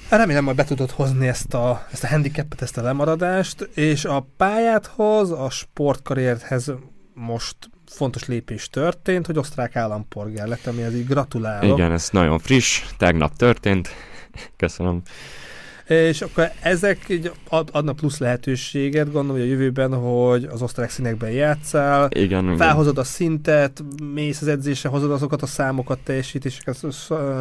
Remélem, 0.08 0.44
hogy 0.44 0.54
be 0.54 0.64
tudod 0.64 0.90
hozni 0.90 1.28
ezt 1.28 1.54
a, 1.54 1.86
ezt 1.92 2.04
a 2.04 2.08
handicapet, 2.08 2.62
ezt 2.62 2.76
a 2.76 2.82
lemaradást, 2.82 3.60
és 3.74 4.04
a 4.04 4.26
pályádhoz, 4.36 5.30
a 5.30 5.50
sportkarrierhez 5.50 6.72
most 7.14 7.56
fontos 7.86 8.26
lépés 8.26 8.68
történt, 8.68 9.26
hogy 9.26 9.38
osztrák 9.38 9.76
állampolgár 9.76 10.46
lett, 10.46 10.66
ez 10.66 10.94
így 10.94 11.06
gratulálok. 11.06 11.78
Igen, 11.78 11.92
ez 11.92 12.08
nagyon 12.12 12.38
friss, 12.38 12.82
tegnap 12.96 13.36
történt. 13.36 13.88
Köszönöm. 14.56 15.02
És 15.90 16.20
akkor 16.20 16.50
ezek 16.60 17.04
így 17.08 17.32
adnak 17.46 17.96
plusz 17.96 18.18
lehetőséget, 18.18 19.12
gondolom, 19.12 19.30
hogy 19.30 19.40
a 19.40 19.50
jövőben, 19.50 19.94
hogy 19.94 20.44
az 20.44 20.62
osztrák 20.62 20.90
színekben 20.90 21.30
játszál, 21.30 22.08
igen, 22.10 22.56
felhozod 22.56 22.92
igen. 22.92 23.04
a 23.04 23.06
szintet, 23.06 23.82
mész 24.14 24.40
az 24.40 24.48
edzésre, 24.48 24.88
hozod 24.88 25.10
azokat 25.10 25.42
a 25.42 25.46
számokat, 25.46 25.98
teljesítéseket, 25.98 26.76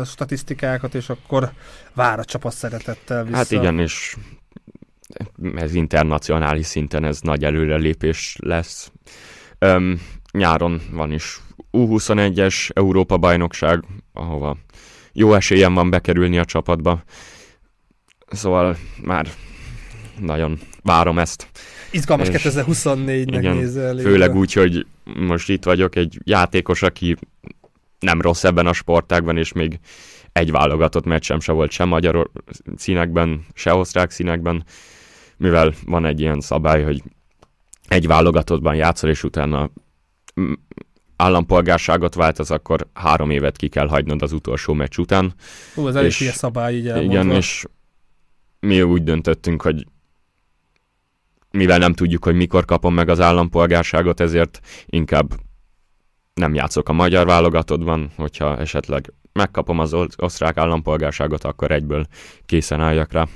statisztikákat, 0.06 0.96
és 0.96 1.10
akkor 1.10 1.52
vár 1.94 2.20
a 2.20 2.26
csapat 2.26 2.54
szeretettel 2.54 3.24
vissza. 3.24 3.36
Hát 3.36 3.52
igen, 3.52 3.80
és 3.80 4.16
ez 5.56 5.74
internacionális 5.74 6.66
szinten 6.66 7.04
ez 7.04 7.20
nagy 7.22 7.44
előrelépés 7.44 8.38
lesz. 8.40 8.92
Öm, 9.60 10.02
nyáron 10.32 10.82
van 10.92 11.12
is 11.12 11.42
U21-es 11.72 12.70
Európa-bajnokság, 12.74 13.84
ahova 14.14 14.58
jó 15.14 15.34
esélyem 15.34 15.74
van 15.74 15.90
bekerülni 15.90 16.38
a 16.38 16.46
csapatba. 16.46 17.04
Szóval 18.32 18.78
már 19.04 19.28
nagyon 20.20 20.60
várom 20.84 21.20
ezt. 21.20 21.48
Izgalmas 21.92 22.28
2024-nek 22.32 23.54
nézel. 23.54 23.98
Főleg 23.98 24.36
úgy, 24.36 24.54
hogy 24.54 24.86
most 25.04 25.50
itt 25.50 25.64
vagyok, 25.64 25.96
egy 25.96 26.20
játékos, 26.24 26.82
aki 26.82 27.16
nem 28.00 28.22
rossz 28.22 28.44
ebben 28.44 28.68
a 28.68 28.74
sportágban, 28.74 29.38
és 29.38 29.54
még 29.54 29.80
egy 30.32 30.52
válogatott 30.52 31.06
meccsem 31.06 31.40
se 31.40 31.52
volt 31.52 31.72
sem 31.72 31.88
magyar 31.88 32.30
színekben, 32.76 33.46
se 33.54 33.74
osztrák 33.74 34.12
színekben, 34.12 34.66
mivel 35.38 35.74
van 35.86 36.06
egy 36.06 36.20
ilyen 36.20 36.42
szabály, 36.42 36.84
hogy 36.84 37.04
egy 37.88 38.08
válogatottban 38.08 38.76
játszol, 38.76 39.10
és 39.10 39.24
utána 39.24 39.70
állampolgárságot 41.16 42.16
váltasz, 42.16 42.50
akkor 42.50 42.88
három 42.94 43.30
évet 43.30 43.58
ki 43.58 43.68
kell 43.68 43.88
hagynod 43.88 44.22
az 44.22 44.32
utolsó 44.32 44.74
meccs 44.74 44.98
után. 44.98 45.34
Hú, 45.76 45.88
ez 45.88 45.96
elég 45.96 46.08
és, 46.08 46.32
szabály, 46.34 46.76
így 46.76 46.88
elmondva. 46.88 47.14
Igen, 47.14 47.32
és 47.32 47.66
mi 48.60 48.82
úgy 48.82 49.04
döntöttünk, 49.04 49.62
hogy 49.62 49.86
mivel 51.52 51.78
nem 51.78 51.94
tudjuk, 51.94 52.24
hogy 52.24 52.36
mikor 52.36 52.66
kapom 52.66 52.94
meg 52.94 53.10
az 53.10 53.20
állampolgárságot, 53.20 54.20
ezért 54.20 54.60
inkább 54.86 55.34
nem 56.34 56.54
játszok 56.54 56.90
a 56.90 56.94
magyar 56.94 57.26
válogatottban, 57.26 58.12
hogyha 58.16 58.58
esetleg 58.58 59.14
megkapom 59.32 59.80
az 59.80 59.94
osztrák 60.18 60.58
állampolgárságot, 60.58 61.44
akkor 61.44 61.72
egyből 61.72 62.06
készen 62.46 62.82
álljak 62.82 63.12
rá. 63.12 63.28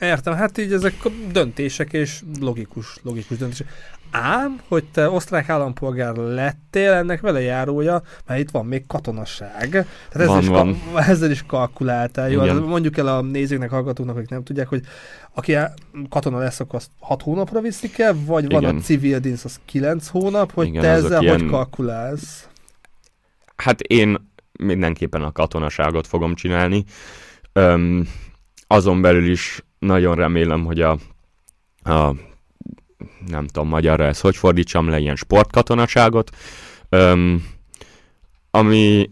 Értem, 0.00 0.34
hát 0.34 0.58
így 0.58 0.72
ezek 0.72 0.94
döntések 1.32 1.92
és 1.92 2.22
logikus, 2.40 2.98
logikus 3.02 3.36
döntések. 3.36 3.68
Ám, 4.10 4.60
hogy 4.68 4.84
te 4.84 5.10
osztrák 5.10 5.48
állampolgár 5.48 6.16
lettél, 6.16 6.92
ennek 6.92 7.20
vele 7.20 7.40
járója, 7.40 8.02
mert 8.26 8.40
itt 8.40 8.50
van 8.50 8.66
még 8.66 8.86
katonaság. 8.86 9.68
Tehát 9.70 9.86
ezzel, 10.10 10.26
van, 10.26 10.40
is, 10.40 10.48
van. 10.48 10.80
Ka- 10.92 11.06
ezzel 11.06 11.30
is 11.30 11.44
kalkuláltál. 11.46 12.30
Jó, 12.30 12.40
hát 12.40 12.66
mondjuk 12.66 12.96
el 12.96 13.06
a 13.06 13.20
nézőknek, 13.20 13.70
hallgatóknak, 13.70 14.16
akik 14.16 14.28
nem 14.28 14.42
tudják, 14.42 14.68
hogy 14.68 14.82
aki 15.34 15.56
katona 16.08 16.38
lesz, 16.38 16.60
akkor 16.60 16.74
azt 16.74 16.90
6 17.00 17.22
hónapra 17.22 17.60
viszik 17.60 17.98
el, 17.98 18.16
vagy 18.24 18.50
van 18.50 18.62
Igen. 18.62 18.76
a 18.76 18.80
civil 18.80 19.18
dinsz, 19.18 19.44
az 19.44 19.60
9 19.64 20.08
hónap, 20.08 20.52
hogy 20.52 20.66
Igen, 20.66 20.82
te 20.82 20.88
ezzel 20.88 21.22
ilyen... 21.22 21.40
hogy 21.40 21.50
kalkulálsz? 21.50 22.48
Hát 23.56 23.80
én 23.80 24.30
mindenképpen 24.58 25.22
a 25.22 25.32
katonaságot 25.32 26.06
fogom 26.06 26.34
csinálni. 26.34 26.84
Öm, 27.52 28.08
azon 28.66 29.00
belül 29.00 29.30
is 29.30 29.65
nagyon 29.78 30.14
remélem, 30.14 30.64
hogy 30.64 30.80
a, 30.80 30.98
a 31.82 32.14
nem 33.26 33.46
tudom 33.46 33.68
magyarra 33.68 34.04
ez 34.04 34.20
hogy 34.20 34.36
fordítsam 34.36 34.88
le, 34.88 34.98
ilyen 34.98 35.16
sportkatonaságot, 35.16 36.36
öm, 36.88 37.46
ami 38.50 39.10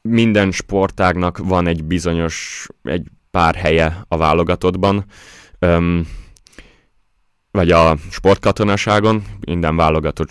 minden 0.00 0.50
sportágnak 0.50 1.38
van 1.38 1.66
egy 1.66 1.84
bizonyos, 1.84 2.66
egy 2.82 3.06
pár 3.30 3.54
helye 3.54 4.04
a 4.08 4.16
válogatottban, 4.16 5.04
öm, 5.58 6.08
vagy 7.50 7.70
a 7.70 7.96
sportkatonaságon, 8.10 9.24
minden 9.40 9.76
válogatott, 9.76 10.30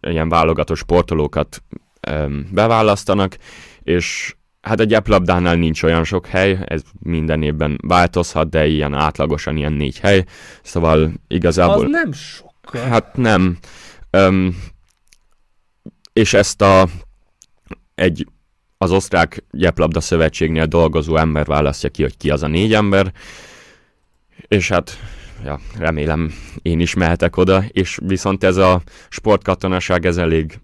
ilyen 0.00 0.28
válogatott 0.28 0.76
sportolókat 0.76 1.62
öm, 2.00 2.48
beválasztanak, 2.52 3.36
és 3.82 4.36
Hát 4.62 4.80
a 4.80 4.84
gyeplabdánál 4.84 5.56
nincs 5.56 5.82
olyan 5.82 6.04
sok 6.04 6.26
hely, 6.26 6.58
ez 6.64 6.82
minden 7.00 7.42
évben 7.42 7.78
változhat, 7.82 8.48
de 8.48 8.66
ilyen 8.66 8.94
átlagosan 8.94 9.56
ilyen 9.56 9.72
négy 9.72 9.98
hely, 9.98 10.24
szóval 10.62 11.12
igazából... 11.28 11.84
Az 11.84 11.90
nem 11.90 12.12
sok. 12.12 12.76
Hát 12.76 13.16
nem. 13.16 13.58
Öm, 14.10 14.56
és 16.12 16.34
ezt 16.34 16.62
a 16.62 16.88
egy 17.94 18.26
az 18.78 18.90
osztrák 18.90 19.44
gyeplabda 19.50 20.00
szövetségnél 20.00 20.66
dolgozó 20.66 21.16
ember 21.16 21.46
választja 21.46 21.88
ki, 21.88 22.02
hogy 22.02 22.16
ki 22.16 22.30
az 22.30 22.42
a 22.42 22.46
négy 22.46 22.74
ember, 22.74 23.12
és 24.48 24.68
hát 24.68 24.98
ja, 25.44 25.60
remélem 25.78 26.32
én 26.62 26.80
is 26.80 26.94
mehetek 26.94 27.36
oda, 27.36 27.64
és 27.68 27.98
viszont 28.02 28.44
ez 28.44 28.56
a 28.56 28.82
sportkatonaság 29.08 30.06
ez 30.06 30.16
elég 30.16 30.60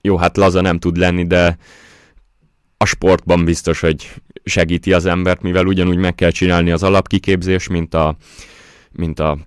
jó, 0.00 0.16
hát 0.16 0.36
laza 0.36 0.60
nem 0.60 0.78
tud 0.78 0.96
lenni, 0.96 1.26
de 1.26 1.58
a 2.84 2.86
sportban 2.86 3.44
biztos, 3.44 3.80
hogy 3.80 4.10
segíti 4.44 4.92
az 4.92 5.06
embert, 5.06 5.42
mivel 5.42 5.66
ugyanúgy 5.66 5.96
meg 5.96 6.14
kell 6.14 6.30
csinálni 6.30 6.70
az 6.70 6.82
alapkiképzés, 6.82 7.68
mint 7.68 7.94
a, 7.94 8.16
mint 8.92 9.20
a, 9.20 9.38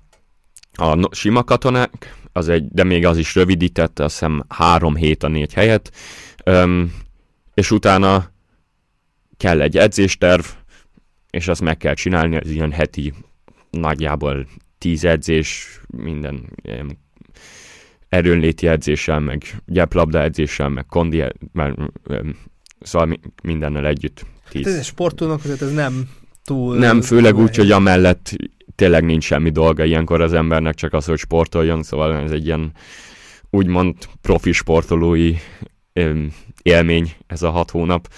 a 0.73 1.15
sima 1.15 1.43
katonák, 1.43 2.15
az 2.31 2.49
egy, 2.49 2.67
de 2.67 2.83
még 2.83 3.05
az 3.05 3.17
is 3.17 3.35
rövidítette, 3.35 4.03
azt 4.03 4.13
hiszem 4.13 4.43
három 4.47 4.95
hét 4.95 5.23
a 5.23 5.27
négy 5.27 5.53
helyet, 5.53 5.91
Öm, 6.43 6.93
és 7.53 7.71
utána 7.71 8.31
kell 9.37 9.61
egy 9.61 9.77
edzésterv, 9.77 10.43
és 11.29 11.47
azt 11.47 11.61
meg 11.61 11.77
kell 11.77 11.93
csinálni, 11.93 12.37
az 12.37 12.49
ilyen 12.49 12.71
heti 12.71 13.13
nagyjából 13.69 14.47
tíz 14.77 15.05
edzés, 15.05 15.81
minden 15.87 16.49
ilyen 16.61 16.97
erőnléti 18.09 18.67
edzéssel, 18.67 19.19
meg 19.19 19.43
gyeplabda 19.65 20.21
edzéssel, 20.21 20.69
meg 20.69 20.85
kondi, 20.85 21.23
meg, 21.51 21.75
Szóval 22.79 23.19
mindennel 23.43 23.85
együtt. 23.85 24.25
Tíz. 24.49 24.63
Hát 24.63 24.73
ez 24.73 24.79
egy 24.79 24.85
sportolónak 24.85 25.43
azért 25.43 25.61
ez 25.61 25.73
nem 25.73 26.09
túl... 26.43 26.77
Nem, 26.77 27.01
főleg 27.01 27.33
túl 27.33 27.43
úgy, 27.43 27.55
hogy 27.55 27.71
amellett 27.71 28.35
tényleg 28.75 29.05
nincs 29.05 29.23
semmi 29.23 29.49
dolga 29.49 29.83
ilyenkor 29.83 30.21
az 30.21 30.33
embernek, 30.33 30.75
csak 30.75 30.93
az, 30.93 31.05
hogy 31.05 31.17
sportoljon, 31.17 31.83
szóval 31.83 32.15
ez 32.15 32.31
egy 32.31 32.45
ilyen 32.45 32.71
úgymond 33.49 33.95
profi 34.21 34.51
sportolói 34.51 35.35
élmény 36.61 37.15
ez 37.27 37.41
a 37.41 37.49
hat 37.49 37.71
hónap. 37.71 38.09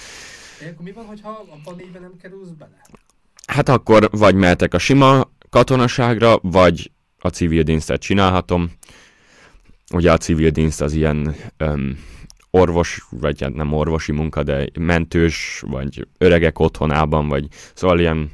Ilyenkor 0.62 0.86
mi 0.86 0.92
van, 0.92 1.06
hogyha 1.06 1.46
a 1.66 1.74
négyben 1.78 2.02
nem 2.02 2.14
kerülsz 2.22 2.50
bele? 2.50 2.82
Hát 3.48 3.70
akkor 3.70 4.10
vagy 4.12 4.36
mehetek 4.36 4.74
a 4.74 4.78
sima 4.78 5.32
katonaságra, 5.50 6.40
vagy 6.42 6.92
a 7.20 7.28
civil 7.28 7.64
dienstet 7.64 8.02
csinálhatom. 8.02 8.72
Ugye 9.94 10.12
a 10.12 10.18
civil 10.18 10.50
dienst 10.50 10.82
az 10.82 10.94
ilyen 10.94 11.36
um, 11.60 11.98
orvos, 12.52 13.06
vagy 13.10 13.42
hát 13.42 13.54
nem 13.54 13.74
orvosi 13.74 14.12
munka, 14.12 14.44
de 14.44 14.68
mentős, 14.80 15.64
vagy 15.68 16.08
öregek 16.18 16.60
otthonában, 16.60 17.28
vagy 17.28 17.48
szóval 17.74 18.00
ilyen... 18.00 18.32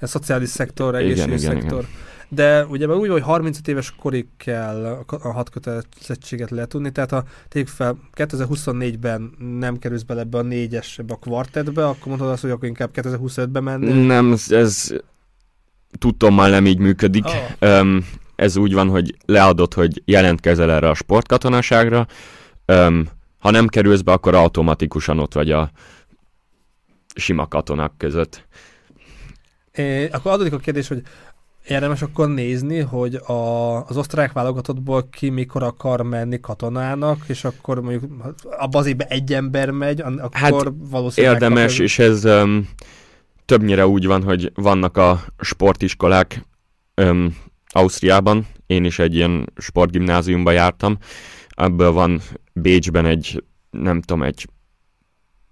A 0.00 0.06
szociális 0.06 0.48
szektor, 0.48 0.94
egészségügyi 0.94 1.38
szektor. 1.38 1.78
Igen. 1.78 2.08
De 2.32 2.64
ugye 2.64 2.86
úgy, 2.86 3.08
hogy 3.08 3.22
35 3.22 3.68
éves 3.68 3.94
korig 3.98 4.26
kell 4.36 5.04
a 5.06 5.32
hat 5.32 5.50
kötelezettséget 5.50 6.50
letudni, 6.50 6.90
tehát 6.90 7.10
ha 7.10 7.24
tegyük 7.48 7.68
fel 7.68 7.98
2024-ben 8.14 9.30
nem 9.58 9.78
kerülsz 9.78 10.02
bele 10.02 10.20
ebbe 10.20 10.38
a 10.38 10.42
négyes, 10.42 10.98
ebbe 10.98 11.12
a 11.12 11.16
kvartetbe, 11.16 11.86
akkor 11.86 12.06
mondod 12.06 12.28
azt, 12.28 12.42
hogy 12.42 12.50
akkor 12.50 12.68
inkább 12.68 12.90
2025-ben 12.94 13.62
menni? 13.62 14.06
Nem, 14.06 14.32
ez 14.48 14.94
már 16.30 16.50
nem 16.50 16.66
így 16.66 16.78
működik. 16.78 17.24
Oh. 17.24 17.80
Um, 17.80 18.06
ez 18.36 18.56
úgy 18.56 18.72
van, 18.72 18.88
hogy 18.88 19.16
leadott, 19.26 19.74
hogy 19.74 20.02
jelentkezel 20.04 20.70
erre 20.70 20.88
a 20.88 20.94
sportkatonaságra, 20.94 22.06
um, 22.66 23.08
ha 23.40 23.50
nem 23.50 23.66
kerülsz 23.66 24.00
be, 24.00 24.12
akkor 24.12 24.34
automatikusan 24.34 25.18
ott 25.18 25.34
vagy 25.34 25.50
a 25.50 25.70
sima 27.14 27.46
katonák 27.46 27.92
között. 27.96 28.46
É, 29.72 30.06
akkor 30.06 30.32
adódik 30.32 30.52
a 30.52 30.58
kérdés, 30.58 30.88
hogy 30.88 31.02
érdemes 31.66 32.02
akkor 32.02 32.28
nézni, 32.28 32.78
hogy 32.78 33.14
a, 33.14 33.86
az 33.86 33.96
osztrák 33.96 34.32
válogatottból 34.32 35.08
ki 35.10 35.28
mikor 35.28 35.62
akar 35.62 36.02
menni 36.02 36.40
katonának, 36.40 37.18
és 37.26 37.44
akkor 37.44 37.80
mondjuk 37.80 38.34
abban 38.58 38.80
az 38.80 38.86
évben 38.86 39.06
egy 39.06 39.32
ember 39.32 39.70
megy, 39.70 40.00
akkor 40.00 40.28
hát 40.32 40.72
valószínűleg... 40.76 41.42
Érdemes, 41.42 41.78
és 41.78 41.98
ez 41.98 42.24
um, 42.24 42.68
többnyire 43.44 43.86
úgy 43.86 44.06
van, 44.06 44.22
hogy 44.22 44.52
vannak 44.54 44.96
a 44.96 45.20
sportiskolák 45.38 46.46
um, 46.96 47.36
Ausztriában, 47.68 48.46
én 48.66 48.84
is 48.84 48.98
egy 48.98 49.14
ilyen 49.14 49.52
sportgimnáziumba 49.56 50.50
jártam, 50.50 50.98
ebből 51.56 51.92
van 51.92 52.20
Bécsben 52.52 53.06
egy, 53.06 53.44
nem 53.70 54.00
tudom, 54.00 54.22
egy 54.22 54.48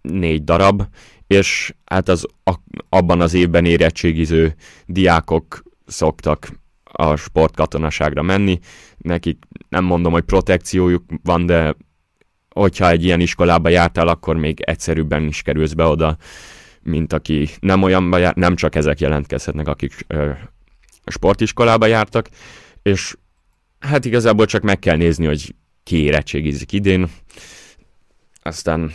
négy 0.01 0.45
darab, 0.45 0.83
és 1.27 1.75
hát 1.85 2.09
az 2.09 2.27
a, 2.45 2.55
abban 2.89 3.21
az 3.21 3.35
évben 3.35 3.65
érettségiző 3.65 4.55
diákok 4.87 5.63
szoktak 5.87 6.49
a 6.85 7.17
sportkatonaságra 7.17 8.23
menni. 8.23 8.59
Nekik 8.97 9.39
nem 9.69 9.85
mondom, 9.85 10.13
hogy 10.13 10.23
protekciójuk 10.25 11.05
van, 11.23 11.47
de 11.47 11.77
hogyha 12.55 12.91
egy 12.91 13.05
ilyen 13.05 13.21
iskolába 13.21 13.69
jártál, 13.69 14.09
akkor 14.09 14.37
még 14.37 14.61
egyszerűbben 14.61 15.23
is 15.23 15.43
kerülsz 15.43 15.73
be 15.73 15.85
oda. 15.85 16.17
mint 16.83 17.13
aki 17.13 17.49
nem 17.61 17.83
olyanba 17.83 18.19
jár, 18.19 18.35
nem 18.35 18.57
csak 18.57 18.75
ezek 18.75 19.01
jelentkezhetnek, 19.01 19.69
akik 19.69 20.05
ö, 20.07 20.31
sportiskolába 21.07 21.87
jártak, 21.87 22.29
és 22.83 23.17
hát 23.79 24.05
igazából 24.05 24.47
csak 24.47 24.63
meg 24.63 24.79
kell 24.79 24.97
nézni, 24.97 25.27
hogy 25.27 25.55
ki 25.89 26.03
érettségizik 26.03 26.73
idén, 26.73 27.09
aztán, 28.43 28.93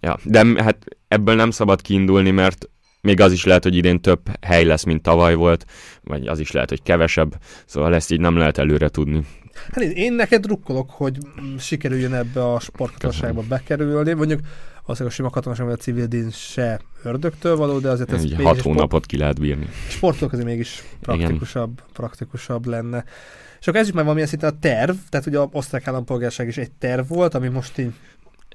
ja, 0.00 0.18
de 0.24 0.62
hát 0.62 0.84
ebből 1.08 1.34
nem 1.34 1.50
szabad 1.50 1.82
kiindulni, 1.82 2.30
mert 2.30 2.68
még 3.00 3.20
az 3.20 3.32
is 3.32 3.44
lehet, 3.44 3.62
hogy 3.62 3.76
idén 3.76 4.00
több 4.00 4.20
hely 4.40 4.64
lesz, 4.64 4.84
mint 4.84 5.02
tavaly 5.02 5.34
volt, 5.34 5.64
vagy 6.02 6.26
az 6.26 6.38
is 6.38 6.50
lehet, 6.50 6.68
hogy 6.68 6.82
kevesebb, 6.82 7.40
szóval 7.66 7.94
ezt 7.94 8.12
így 8.12 8.20
nem 8.20 8.36
lehet 8.36 8.58
előre 8.58 8.88
tudni. 8.88 9.22
Hát 9.72 9.82
én 9.82 10.12
neked 10.12 10.42
drukkolok, 10.42 10.90
hogy 10.90 11.18
sikerüljön 11.58 12.14
ebbe 12.14 12.52
a 12.52 12.60
sportkatonaságba 12.60 13.42
bekerülni. 13.48 14.12
Mondjuk 14.12 14.40
az 14.82 15.00
a 15.00 15.10
sima 15.10 15.30
katonaság, 15.30 15.68
a 15.68 15.76
civil 15.76 16.06
dín 16.06 16.30
se 16.30 16.80
ördögtől 17.02 17.56
való, 17.56 17.78
de 17.78 17.88
azért 17.88 18.12
ez 18.12 18.22
Egy 18.22 18.34
hat 18.42 18.60
hónapot 18.60 18.88
sport... 18.88 19.06
ki 19.06 19.16
lehet 19.16 19.40
bírni. 19.40 19.68
Sportok 19.88 20.32
azért 20.32 20.46
mégis 20.46 20.84
praktikusabb, 21.00 21.72
Igen. 21.72 21.84
praktikusabb 21.92 22.66
lenne. 22.66 23.04
És 23.60 23.66
akkor 23.66 23.80
ez 23.80 23.86
is 23.86 23.92
már 23.92 24.02
valamilyen 24.02 24.28
szinten 24.28 24.50
a 24.54 24.58
terv, 24.60 24.96
tehát 25.08 25.26
ugye 25.26 25.38
a 25.38 25.48
osztrák 25.52 25.86
állampolgárság 25.86 26.48
is 26.48 26.56
egy 26.56 26.70
terv 26.70 27.08
volt, 27.08 27.34
ami 27.34 27.48
most 27.48 27.78
így 27.78 27.92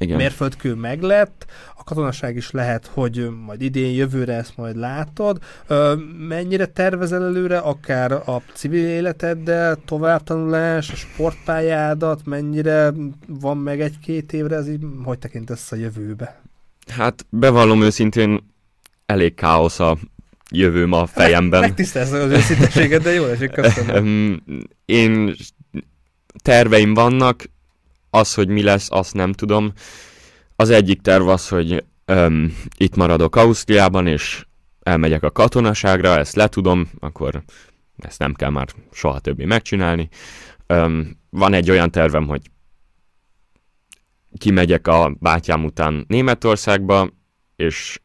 igen. 0.03 0.17
mérföldkő 0.17 0.74
meglett, 0.74 1.45
a 1.77 1.83
katonaság 1.83 2.36
is 2.36 2.51
lehet, 2.51 2.89
hogy 2.93 3.29
majd 3.45 3.62
idén, 3.62 3.93
jövőre 3.93 4.33
ezt 4.33 4.57
majd 4.57 4.75
látod. 4.75 5.39
Ö, 5.67 5.93
mennyire 6.27 6.65
tervezel 6.65 7.24
előre, 7.24 7.57
akár 7.57 8.12
a 8.12 8.41
civil 8.53 8.86
életeddel, 8.86 9.77
továbbtanulás, 9.86 10.91
a 10.91 10.95
sportpályádat, 10.95 12.25
mennyire 12.25 12.91
van 13.27 13.57
meg 13.57 13.81
egy-két 13.81 14.33
évre, 14.33 14.55
ez 14.55 14.69
így 14.69 14.81
hogy 15.03 15.19
tekintesz 15.19 15.72
a 15.72 15.75
jövőbe? 15.75 16.41
Hát 16.88 17.25
bevallom 17.29 17.81
őszintén, 17.81 18.51
elég 19.05 19.33
káosz 19.33 19.79
a 19.79 19.98
jövőm 20.51 20.91
a 20.91 21.05
fejemben. 21.05 21.62
Megtisztelsz 21.69 22.12
az 22.12 22.31
őszinteséget, 22.31 23.01
de 23.01 23.13
jól 23.13 23.29
esik, 23.29 23.51
köszönöm. 23.51 24.41
Én 24.86 25.36
terveim 26.41 26.93
vannak, 26.93 27.43
az, 28.13 28.34
hogy 28.34 28.48
mi 28.48 28.63
lesz, 28.63 28.88
azt 28.91 29.13
nem 29.13 29.32
tudom. 29.32 29.74
Az 30.55 30.70
egyik 30.70 31.01
terv 31.01 31.27
az, 31.27 31.48
hogy 31.48 31.84
öm, 32.05 32.58
itt 32.77 32.96
maradok 32.96 33.36
Ausztriában, 33.36 34.08
és 34.08 34.46
elmegyek 34.82 35.24
a 35.24 35.32
katonaságra, 35.32 36.17
ezt 36.17 36.36
letudom, 36.36 36.89
akkor 37.00 37.43
ezt 37.98 38.20
nem 38.20 38.34
kell 38.34 38.50
már 38.50 38.67
soha 38.91 39.20
többé 39.20 39.46
megcsinálni. 39.46 40.10
Öm, 40.67 41.17
van 41.29 41.53
egy 41.53 41.70
olyan 41.70 41.91
tervem, 41.91 42.27
hogy 42.27 42.41
kimegyek 44.38 44.88
a 44.88 45.15
bátyám 45.20 45.63
után 45.63 46.05
Németországba, 46.08 47.10
és 47.55 48.00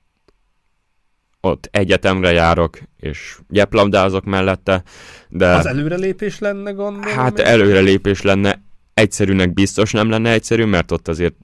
ott 1.41 1.69
egyetemre 1.71 2.33
járok, 2.33 2.79
és 2.97 3.39
gyeplabdázok 3.49 4.25
mellette, 4.25 4.83
de... 5.29 5.55
Az 5.55 5.67
előrelépés 5.67 6.39
lenne, 6.39 6.71
gondolom? 6.71 7.17
Hát 7.17 7.39
előrelépés 7.39 8.23
lenne, 8.23 8.67
egyszerűnek 8.99 9.53
biztos 9.53 9.93
nem 9.93 10.09
lenne 10.09 10.31
egyszerű, 10.31 10.65
mert 10.65 10.91
ott 10.93 11.09
azért 11.09 11.35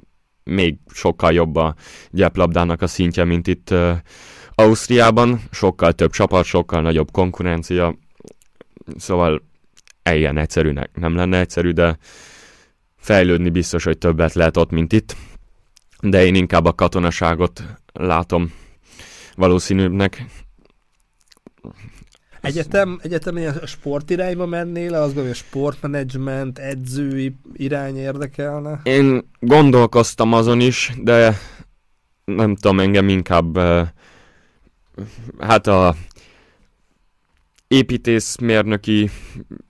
még 0.44 0.76
sokkal 0.92 1.32
jobb 1.32 1.56
a 1.56 1.74
gyeplabdának 2.10 2.82
a 2.82 2.86
szintje, 2.86 3.24
mint 3.24 3.46
itt 3.46 3.74
Ausztriában. 4.54 5.40
Sokkal 5.50 5.92
több 5.92 6.10
csapat, 6.10 6.44
sokkal 6.44 6.80
nagyobb 6.80 7.10
konkurencia, 7.10 7.98
szóval 8.96 9.42
ilyen 10.10 10.38
egyszerűnek 10.38 10.90
nem 10.94 11.14
lenne 11.14 11.38
egyszerű, 11.38 11.70
de 11.70 11.98
fejlődni 12.96 13.50
biztos, 13.50 13.84
hogy 13.84 13.98
többet 13.98 14.34
lehet 14.34 14.56
ott, 14.56 14.70
mint 14.70 14.92
itt. 14.92 15.16
De 16.00 16.24
én 16.24 16.34
inkább 16.34 16.64
a 16.64 16.72
katonaságot 16.72 17.62
látom 17.92 18.52
valószínűbbnek. 19.34 20.24
Egyetem, 22.44 22.98
egyetem 23.02 23.36
ilyen 23.36 23.60
sportirányba 23.64 24.46
mennél, 24.46 24.94
az 24.94 25.14
hogy 25.14 25.28
a 25.28 25.34
sportmenedzsment, 25.34 26.58
edzői 26.58 27.34
irány 27.52 27.96
érdekelne? 27.96 28.80
Én 28.82 29.28
gondolkoztam 29.40 30.32
azon 30.32 30.60
is, 30.60 30.92
de 31.02 31.38
nem 32.24 32.56
tudom, 32.56 32.80
engem 32.80 33.08
inkább 33.08 33.58
hát 35.38 35.66
a 35.66 35.94
építészmérnöki 37.68 39.10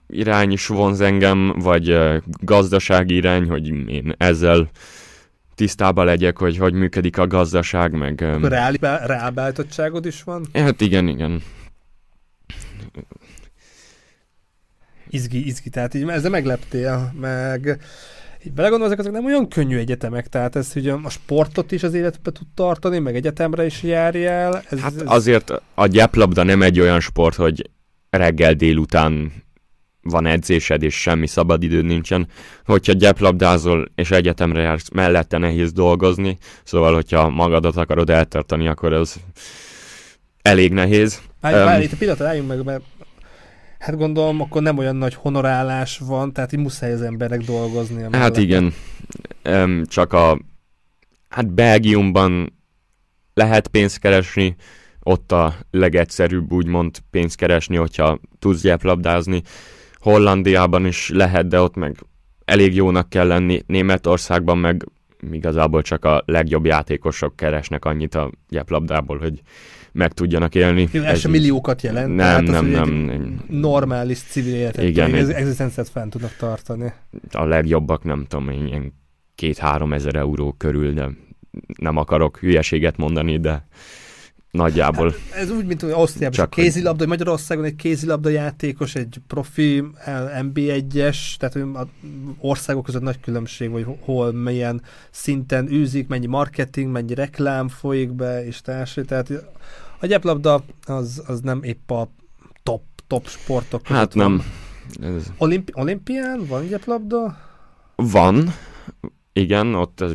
irány 0.07 0.51
is 0.51 0.67
vonz 0.67 1.01
engem, 1.01 1.53
vagy 1.59 1.97
gazdasági 2.41 3.15
irány, 3.15 3.49
hogy 3.49 3.67
én 3.89 4.13
ezzel 4.17 4.69
tisztában 5.55 6.05
legyek, 6.05 6.37
hogy 6.37 6.57
hogy 6.57 6.73
működik 6.73 7.17
a 7.17 7.27
gazdaság, 7.27 7.91
meg... 7.91 8.21
Akkor 8.21 8.49
reálbeállítottságod 9.05 10.05
is 10.05 10.23
van? 10.23 10.45
Hát 10.53 10.81
igen, 10.81 11.07
igen. 11.07 11.41
Izgi, 15.09 15.45
izgi, 15.47 15.69
tehát 15.69 15.93
így 15.93 16.07
ezzel 16.07 16.29
megleptél, 16.29 17.13
meg 17.19 17.79
így 18.45 18.53
belegondolom, 18.53 18.93
ezek 18.93 19.11
nem 19.11 19.25
olyan 19.25 19.47
könnyű 19.47 19.77
egyetemek, 19.77 20.27
tehát 20.27 20.55
ez 20.55 20.73
hogy 20.73 20.89
a 20.89 21.09
sportot 21.09 21.71
is 21.71 21.83
az 21.83 21.93
életbe 21.93 22.31
tud 22.31 22.47
tartani, 22.53 22.99
meg 22.99 23.15
egyetemre 23.15 23.65
is 23.65 23.83
járjál. 23.83 24.63
Ez, 24.69 24.79
hát 24.79 24.93
ez... 24.95 25.01
azért 25.05 25.51
a 25.73 25.87
gyeplabda 25.87 26.43
nem 26.43 26.61
egy 26.61 26.79
olyan 26.79 26.99
sport, 26.99 27.35
hogy 27.35 27.69
reggel 28.09 28.53
délután 28.53 29.31
van 30.01 30.25
edzésed, 30.25 30.83
és 30.83 31.01
semmi 31.01 31.27
szabadidőd 31.27 31.85
nincsen. 31.85 32.27
Hogyha 32.65 32.93
gyeplabdázol, 32.93 33.91
és 33.95 34.11
egyetemre 34.11 34.61
jársz, 34.61 34.89
mellette 34.89 35.37
nehéz 35.37 35.71
dolgozni, 35.71 36.37
szóval, 36.63 36.93
hogyha 36.93 37.29
magadat 37.29 37.75
akarod 37.75 38.09
eltartani, 38.09 38.67
akkor 38.67 38.93
ez 38.93 39.15
elég 40.41 40.71
nehéz. 40.71 41.21
Várj, 41.45 41.57
um, 41.57 41.65
várj 41.65 41.83
itt 41.83 41.91
a 41.91 41.95
pillanat, 41.97 42.21
álljunk 42.21 42.47
meg, 42.47 42.63
mert 42.63 42.83
hát 43.79 43.97
gondolom, 43.97 44.41
akkor 44.41 44.61
nem 44.61 44.77
olyan 44.77 44.95
nagy 44.95 45.13
honorálás 45.13 45.97
van, 45.97 46.33
tehát 46.33 46.53
így 46.53 46.59
muszáj 46.59 46.91
az 46.91 47.01
embernek 47.01 47.41
dolgozni. 47.41 48.01
Hát 48.01 48.11
mellett. 48.11 48.37
igen, 48.37 48.73
um, 49.43 49.85
csak 49.85 50.13
a 50.13 50.39
hát 51.29 51.53
Belgiumban 51.53 52.53
lehet 53.33 53.67
pénzt 53.67 53.99
keresni, 53.99 54.55
ott 55.03 55.31
a 55.31 55.55
legegyszerűbb 55.71 56.51
úgymond 56.51 56.97
pénzt 57.09 57.35
keresni, 57.35 57.75
hogyha 57.75 58.19
tudsz 58.39 58.61
gyeplabdázni. 58.61 59.41
Hollandiában 59.95 60.85
is 60.85 61.09
lehet, 61.09 61.47
de 61.47 61.61
ott 61.61 61.75
meg 61.75 61.95
elég 62.45 62.75
jónak 62.75 63.09
kell 63.09 63.27
lenni. 63.27 63.61
Németországban 63.67 64.57
meg 64.57 64.85
igazából 65.31 65.81
csak 65.81 66.05
a 66.05 66.23
legjobb 66.25 66.65
játékosok 66.65 67.35
keresnek 67.35 67.85
annyit 67.85 68.15
a 68.15 68.31
gyeplabdából, 68.49 69.17
hogy 69.17 69.41
meg 69.95 70.13
tudjanak 70.13 70.55
élni. 70.55 70.89
Ez, 70.93 71.03
ez 71.03 71.19
sem 71.19 71.31
milliókat 71.31 71.81
jelent. 71.81 72.15
Nem, 72.15 72.43
nem, 72.43 72.65
nem, 72.65 72.89
nem. 72.89 73.43
Normális 73.49 74.19
civil 74.19 74.53
életet, 74.53 74.83
Igen, 74.83 75.13
egy... 75.13 75.29
egzisztenciát 75.29 75.89
fent 75.89 76.09
tudnak 76.09 76.35
tartani. 76.37 76.93
A 77.31 77.43
legjobbak, 77.43 78.03
nem 78.03 78.25
tudom, 78.27 78.49
ilyen 78.49 78.93
két-három 79.35 79.93
ezer 79.93 80.15
euró 80.15 80.55
körül, 80.57 80.93
de 80.93 81.09
nem 81.79 81.97
akarok 81.97 82.37
hülyeséget 82.37 82.97
mondani, 82.97 83.37
de 83.39 83.67
nagyjából. 84.51 85.13
Hát 85.31 85.41
ez 85.41 85.49
úgy, 85.49 85.65
mint 85.65 85.81
hogy 85.81 85.91
Ausztriában 85.91 86.37
Csak 86.37 86.49
kézilabda, 86.49 86.99
hogy 86.99 87.07
Magyarországon 87.07 87.65
egy 87.65 87.75
kézilabda 87.75 88.29
játékos, 88.29 88.95
egy 88.95 89.17
profi 89.27 89.83
MB1-es, 90.41 91.17
tehát 91.37 91.55
a 91.55 91.87
országok 92.39 92.83
között 92.83 93.01
nagy 93.01 93.19
különbség, 93.19 93.69
hogy 93.69 93.85
hol 93.99 94.31
milyen 94.31 94.81
szinten 95.11 95.71
űzik, 95.71 96.07
mennyi 96.07 96.25
marketing, 96.25 96.91
mennyi 96.91 97.13
reklám 97.13 97.67
folyik 97.67 98.13
be, 98.13 98.45
és 98.45 98.61
társai. 98.61 99.03
Tehát 99.05 99.31
a 100.05 100.07
gyeplabda 100.07 100.63
az, 100.85 101.23
az 101.27 101.39
nem 101.41 101.63
épp 101.63 101.91
a 101.91 102.09
top, 102.63 102.81
top 103.07 103.27
sportok 103.27 103.83
között 103.83 103.97
Hát 103.97 104.13
nem. 104.13 104.43
Ez... 105.01 105.31
Olimpi- 105.37 105.73
olimpián 105.75 106.45
van 106.47 106.67
gyeplabda? 106.67 107.37
Van, 107.95 108.53
igen, 109.33 109.75
ott 109.75 110.01
ez 110.01 110.11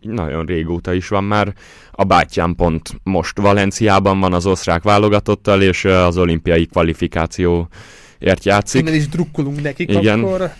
nagyon 0.00 0.46
régóta 0.46 0.92
is 0.92 1.08
van 1.08 1.24
már. 1.24 1.54
A 1.92 2.04
bátyám 2.04 2.54
pont 2.54 3.00
most 3.02 3.38
Valenciában 3.38 4.20
van 4.20 4.32
az 4.32 4.46
osztrák 4.46 4.82
válogatottal, 4.82 5.62
és 5.62 5.84
az 5.84 6.18
olimpiai 6.18 6.66
kvalifikációért 6.66 8.44
játszik. 8.44 8.80
Innen 8.80 8.94
is 8.94 9.08
drukkolunk 9.08 9.62
nekik 9.62 9.90
Igen. 9.90 10.24
akkor. 10.24 10.52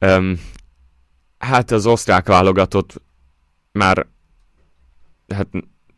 Um, 0.00 0.40
hát 1.38 1.70
az 1.70 1.86
osztrák 1.86 2.26
válogatott 2.26 3.02
már 3.72 4.06
hát 5.28 5.48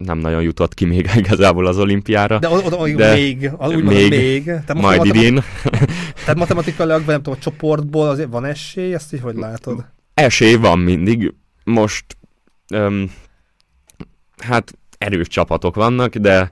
nem 0.04 0.18
nagyon 0.18 0.42
jutott 0.42 0.74
ki 0.74 0.84
még 0.84 1.10
igazából 1.22 1.66
az 1.66 1.78
olimpiára. 1.78 2.38
De 2.38 2.48
oda, 2.48 2.76
oda 2.76 2.94
de 2.94 3.14
még, 3.14 3.50
az 3.56 3.74
úgy 3.74 3.84
még, 3.84 4.10
még. 4.10 4.44
Tehát 4.44 4.74
majd 4.74 5.04
idén. 5.04 5.42
Tehát 6.20 6.36
matematikailag, 6.36 6.98
vagy 6.98 7.06
nem 7.06 7.22
tudom, 7.22 7.38
a 7.38 7.42
csoportból 7.42 8.08
azért 8.08 8.30
van 8.30 8.44
esély, 8.44 8.94
ezt 8.94 9.14
így 9.14 9.20
hogy 9.20 9.36
látod? 9.36 9.84
Esély 10.14 10.54
van 10.54 10.78
mindig. 10.78 11.34
Most 11.64 12.04
um, 12.74 13.12
hát 14.38 14.78
erős 14.98 15.26
csapatok 15.26 15.74
vannak, 15.74 16.16
de 16.16 16.50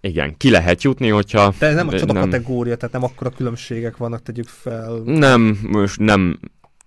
igen, 0.00 0.36
ki 0.36 0.50
lehet 0.50 0.82
jutni, 0.82 1.08
hogyha... 1.08 1.54
De 1.58 1.66
ez 1.66 1.74
nem 1.74 1.88
a 1.88 1.98
csoda 1.98 2.12
nem, 2.12 2.22
kategória, 2.22 2.76
tehát 2.76 2.94
nem 2.94 3.04
akkora 3.04 3.30
különbségek 3.30 3.96
vannak, 3.96 4.22
tegyük 4.22 4.48
fel. 4.48 5.02
Nem, 5.04 5.58
most 5.62 5.98
nem 5.98 6.38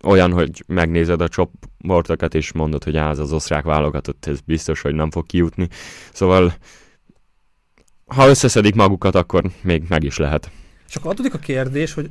olyan, 0.05 0.31
hogy 0.31 0.63
megnézed 0.67 1.21
a 1.21 1.27
csoportokat, 1.27 2.33
és 2.33 2.51
mondod, 2.51 2.83
hogy 2.83 2.95
az 2.95 3.19
az 3.19 3.33
osztrák 3.33 3.63
válogatott, 3.63 4.25
ez 4.25 4.39
biztos, 4.39 4.81
hogy 4.81 4.93
nem 4.93 5.11
fog 5.11 5.25
kijutni. 5.25 5.67
Szóval, 6.13 6.53
ha 8.05 8.27
összeszedik 8.27 8.75
magukat, 8.75 9.15
akkor 9.15 9.43
még 9.61 9.83
meg 9.87 10.03
is 10.03 10.17
lehet. 10.17 10.51
És 10.87 10.95
akkor 10.95 11.11
adódik 11.11 11.33
a 11.33 11.37
kérdés, 11.37 11.93
hogy 11.93 12.09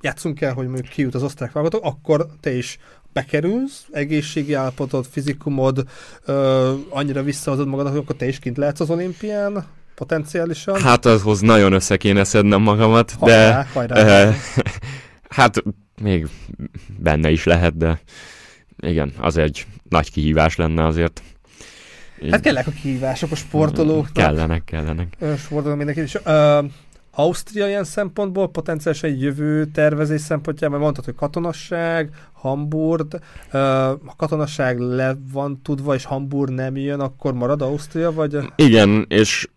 játszunk 0.00 0.40
el, 0.40 0.52
hogy 0.54 0.66
mondjuk 0.66 0.88
kijut 0.88 1.14
az 1.14 1.22
osztrák 1.22 1.52
válogatott, 1.52 1.84
akkor 1.84 2.26
te 2.40 2.56
is 2.56 2.78
bekerülsz, 3.12 3.86
egészségi 3.90 4.54
állapotod, 4.54 5.06
fizikumod, 5.10 5.84
ö, 6.24 6.74
annyira 6.88 7.22
visszahozod 7.22 7.68
magad, 7.68 7.88
hogy 7.88 7.98
akkor 7.98 8.16
te 8.16 8.26
is 8.26 8.38
kint 8.38 8.56
lehetsz 8.56 8.80
az 8.80 8.90
olimpián, 8.90 9.66
potenciálisan. 9.94 10.80
Hát 10.80 11.04
azhoz 11.04 11.40
nagyon 11.40 11.72
össze 11.72 11.96
kéne 11.96 12.24
szednem 12.24 12.62
magamat, 12.62 13.10
hajrá, 13.10 13.62
de 13.62 13.68
hajrá. 13.72 14.32
hát 15.28 15.62
még 16.02 16.26
benne 16.98 17.30
is 17.30 17.44
lehet, 17.44 17.76
de 17.76 18.00
igen, 18.78 19.12
az 19.18 19.36
egy 19.36 19.66
nagy 19.88 20.10
kihívás 20.10 20.56
lenne 20.56 20.84
azért. 20.84 21.22
Hát 22.30 22.40
kellenek 22.40 22.66
a 22.66 22.70
kihívások 22.70 23.30
a 23.30 23.34
sportolóknak. 23.34 24.12
Kellenek, 24.12 24.64
kellenek. 24.64 25.16
Sportolók 25.38 25.76
mindenki 25.76 26.02
is. 26.02 26.14
Uh, 26.14 26.64
Ausztria 27.10 27.68
ilyen 27.68 27.84
szempontból 27.84 28.50
potenciálisan 28.50 29.10
egy 29.10 29.22
jövő 29.22 29.64
tervezés 29.64 30.20
szempontjában 30.20 30.80
mondtad, 30.80 31.04
hogy 31.04 31.14
katonasság, 31.14 32.10
Hamburg, 32.32 33.14
uh, 33.14 33.20
ha 33.52 34.14
katonasság 34.16 34.78
le 34.78 35.16
van 35.32 35.62
tudva, 35.62 35.94
és 35.94 36.04
Hamburg 36.04 36.50
nem 36.50 36.76
jön, 36.76 37.00
akkor 37.00 37.34
marad 37.34 37.62
Ausztria, 37.62 38.12
vagy? 38.12 38.36
Igen, 38.56 39.04
és 39.08 39.48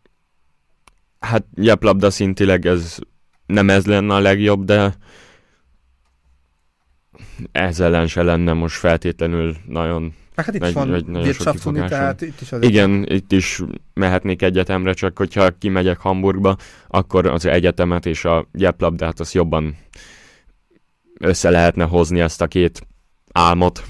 hát 1.19 1.45
gyeplabda 1.53 2.09
szintileg 2.09 2.65
ez 2.65 2.97
nem 3.45 3.69
ez 3.69 3.85
lenne 3.85 4.13
a 4.13 4.19
legjobb, 4.19 4.63
de 4.63 4.95
ez 7.51 7.79
ellen 7.79 8.07
se 8.07 8.21
lenne 8.21 8.53
most 8.53 8.75
feltétlenül 8.75 9.55
nagyon 9.67 10.13
Hát 10.35 10.53
itt 10.53 10.61
nagy, 10.61 10.73
van 10.73 11.05
nagy, 11.07 11.87
tehát 11.87 12.21
itt 12.21 12.41
is 12.41 12.51
azért... 12.51 12.71
Igen, 12.71 13.05
itt 13.09 13.31
is 13.31 13.61
mehetnék 13.93 14.41
egyetemre, 14.41 14.93
csak 14.93 15.17
hogyha 15.17 15.57
kimegyek 15.57 15.97
Hamburgba, 15.97 16.55
akkor 16.87 17.25
az 17.25 17.45
egyetemet 17.45 18.05
és 18.05 18.25
a 18.25 18.47
gyeplabdát 18.51 19.19
az 19.19 19.33
jobban 19.33 19.77
össze 21.19 21.49
lehetne 21.49 21.83
hozni 21.83 22.19
ezt 22.19 22.41
a 22.41 22.47
két 22.47 22.87
álmot. 23.31 23.83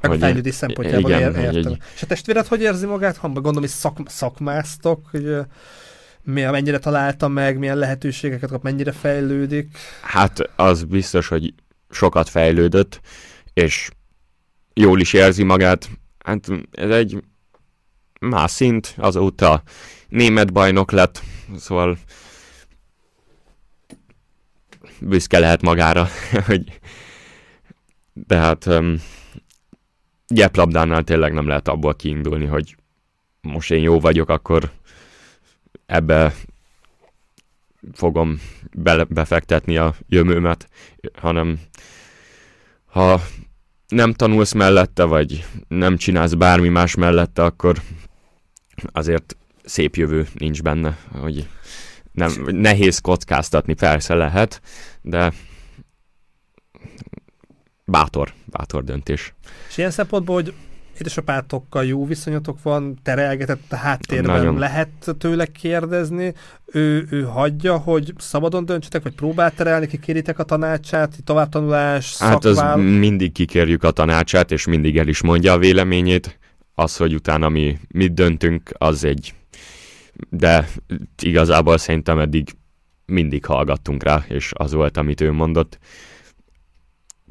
Meg 0.00 0.10
hogy 0.10 0.20
a 0.20 0.24
fejlődés 0.24 0.54
szempontjából 0.54 1.10
igen, 1.10 1.34
ér, 1.34 1.42
értem. 1.42 1.72
Egy... 1.72 1.78
És 1.94 2.02
a 2.02 2.06
testvéred 2.06 2.46
hogy 2.46 2.60
érzi 2.60 2.86
magát? 2.86 3.16
Ha 3.16 3.28
gondolom, 3.28 3.60
hogy 3.60 3.68
szak, 3.68 3.98
szakmáztok, 4.06 5.06
hogy 5.10 5.36
milyen, 6.22 6.50
mennyire 6.50 6.78
találta 6.78 7.28
meg, 7.28 7.58
milyen 7.58 7.76
lehetőségeket 7.76 8.50
kap, 8.50 8.62
mennyire 8.62 8.92
fejlődik? 8.92 9.76
Hát 10.02 10.50
az 10.56 10.84
biztos, 10.84 11.28
hogy 11.28 11.54
sokat 11.92 12.28
fejlődött, 12.28 13.00
és 13.52 13.90
jól 14.74 15.00
is 15.00 15.12
érzi 15.12 15.42
magát. 15.42 15.90
Hát 16.24 16.48
ez 16.70 16.90
egy 16.90 17.24
más 18.20 18.50
szint, 18.50 18.94
azóta 18.96 19.62
német 20.08 20.52
bajnok 20.52 20.90
lett, 20.90 21.22
szóval 21.56 21.98
büszke 25.00 25.38
lehet 25.38 25.62
magára, 25.62 26.08
hogy 26.46 26.80
de 28.12 28.36
hát 28.36 28.68
gyeplabdánál 30.26 31.04
tényleg 31.04 31.32
nem 31.32 31.46
lehet 31.46 31.68
abból 31.68 31.94
kiindulni, 31.94 32.46
hogy 32.46 32.76
most 33.40 33.70
én 33.70 33.82
jó 33.82 34.00
vagyok, 34.00 34.28
akkor 34.28 34.70
ebbe 35.86 36.34
fogom 37.92 38.40
be- 38.76 39.04
befektetni 39.04 39.76
a 39.76 39.94
jövőmet, 40.08 40.68
hanem 41.14 41.60
ha 42.86 43.22
nem 43.88 44.12
tanulsz 44.12 44.52
mellette, 44.52 45.04
vagy 45.04 45.44
nem 45.68 45.96
csinálsz 45.96 46.32
bármi 46.32 46.68
más 46.68 46.94
mellette, 46.94 47.44
akkor 47.44 47.82
azért 48.92 49.36
szép 49.64 49.96
jövő 49.96 50.26
nincs 50.34 50.62
benne, 50.62 50.98
hogy 51.20 51.48
nem, 52.12 52.32
nehéz 52.46 52.98
kockáztatni, 52.98 53.74
persze 53.74 54.14
lehet, 54.14 54.60
de 55.02 55.32
bátor, 57.84 58.32
bátor 58.44 58.84
döntés. 58.84 59.34
És 59.68 59.78
ilyen 59.78 59.90
szempontból, 59.90 60.34
hogy 60.34 60.54
édesapátokkal 60.98 61.84
jó 61.84 62.06
viszonyatok 62.06 62.62
van, 62.62 62.98
terelgetett 63.02 63.72
a 63.72 63.76
háttérben, 63.76 64.36
Nagyon. 64.36 64.58
lehet 64.58 64.88
tőle 65.18 65.46
kérdezni, 65.46 66.34
ő, 66.66 67.06
ő 67.10 67.22
hagyja, 67.22 67.76
hogy 67.76 68.12
szabadon 68.18 68.64
döntsetek, 68.64 69.02
vagy 69.02 69.14
próbál 69.14 69.54
terelni, 69.54 69.86
kikéritek 69.86 70.38
a 70.38 70.42
tanácsát, 70.42 71.16
továbbtanulás, 71.24 72.18
Hát 72.18 72.44
az 72.44 72.62
mindig 72.76 73.32
kikérjük 73.32 73.82
a 73.82 73.90
tanácsát, 73.90 74.50
és 74.50 74.66
mindig 74.66 74.98
el 74.98 75.08
is 75.08 75.22
mondja 75.22 75.52
a 75.52 75.58
véleményét. 75.58 76.38
Az, 76.74 76.96
hogy 76.96 77.14
utána 77.14 77.48
mi 77.48 77.78
mit 77.88 78.14
döntünk, 78.14 78.70
az 78.78 79.04
egy... 79.04 79.34
De 80.28 80.68
igazából 81.22 81.78
szerintem 81.78 82.18
eddig 82.18 82.56
mindig 83.06 83.44
hallgattunk 83.44 84.02
rá, 84.02 84.24
és 84.28 84.50
az 84.54 84.72
volt, 84.72 84.96
amit 84.96 85.20
ő 85.20 85.32
mondott. 85.32 85.78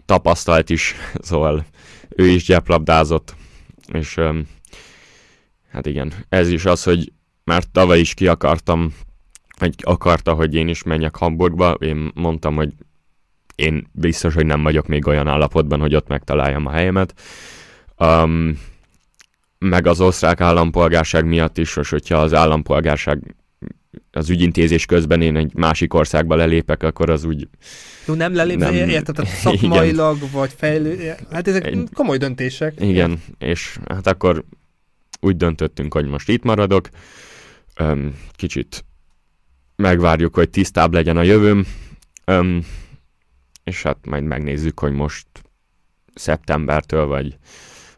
Tapasztalt 0.05 0.69
is, 0.69 0.95
szóval 1.29 1.65
ő 2.09 2.27
is 2.27 2.45
gyeplabdázott, 2.45 3.35
és 3.93 4.17
um, 4.17 4.47
hát 5.71 5.85
igen, 5.85 6.13
ez 6.29 6.49
is 6.49 6.65
az, 6.65 6.83
hogy 6.83 7.11
már 7.43 7.63
tavaly 7.71 7.99
is 7.99 8.13
ki 8.13 8.27
akartam, 8.27 8.93
vagy 9.59 9.75
akarta, 9.81 10.33
hogy 10.33 10.55
én 10.55 10.67
is 10.67 10.83
menjek 10.83 11.15
Hamburgba, 11.15 11.71
én 11.71 12.11
mondtam, 12.15 12.55
hogy 12.55 12.73
én 13.55 13.87
biztos, 13.91 14.33
hogy 14.33 14.45
nem 14.45 14.63
vagyok 14.63 14.87
még 14.87 15.07
olyan 15.07 15.27
állapotban, 15.27 15.79
hogy 15.79 15.95
ott 15.95 16.07
megtaláljam 16.07 16.65
a 16.65 16.71
helyemet. 16.71 17.21
Um, 17.97 18.59
meg 19.57 19.87
az 19.87 20.01
osztrák 20.01 20.41
állampolgárság 20.41 21.25
miatt 21.25 21.57
is, 21.57 21.77
és 21.77 21.89
hogyha 21.89 22.17
az 22.17 22.33
állampolgárság 22.33 23.35
az 24.11 24.29
ügyintézés 24.29 24.85
közben 24.85 25.21
én 25.21 25.35
egy 25.35 25.53
másik 25.53 25.93
országba 25.93 26.35
lelépek, 26.35 26.83
akkor 26.83 27.09
az 27.09 27.23
úgy... 27.23 27.47
Jó, 28.07 28.13
nem 28.13 28.33
lelépve, 28.33 28.69
nem... 28.69 28.89
érted? 28.89 29.15
Tehát 29.15 29.31
szakmailag, 29.41 30.17
igen. 30.17 30.29
vagy 30.31 30.53
fejlő... 30.57 31.13
Hát 31.31 31.47
ezek 31.47 31.65
egy... 31.65 31.89
komoly 31.93 32.17
döntések. 32.17 32.73
Igen, 32.79 33.21
és 33.37 33.79
hát 33.87 34.07
akkor 34.07 34.43
úgy 35.19 35.37
döntöttünk, 35.37 35.93
hogy 35.93 36.05
most 36.05 36.29
itt 36.29 36.43
maradok. 36.43 36.89
Öm, 37.75 38.15
kicsit 38.31 38.85
megvárjuk, 39.75 40.35
hogy 40.35 40.49
tisztább 40.49 40.93
legyen 40.93 41.17
a 41.17 41.23
jövőm. 41.23 41.65
Öm, 42.25 42.65
és 43.63 43.83
hát 43.83 43.97
majd 44.05 44.23
megnézzük, 44.23 44.79
hogy 44.79 44.91
most 44.91 45.27
szeptembertől 46.13 47.05
vagy 47.05 47.37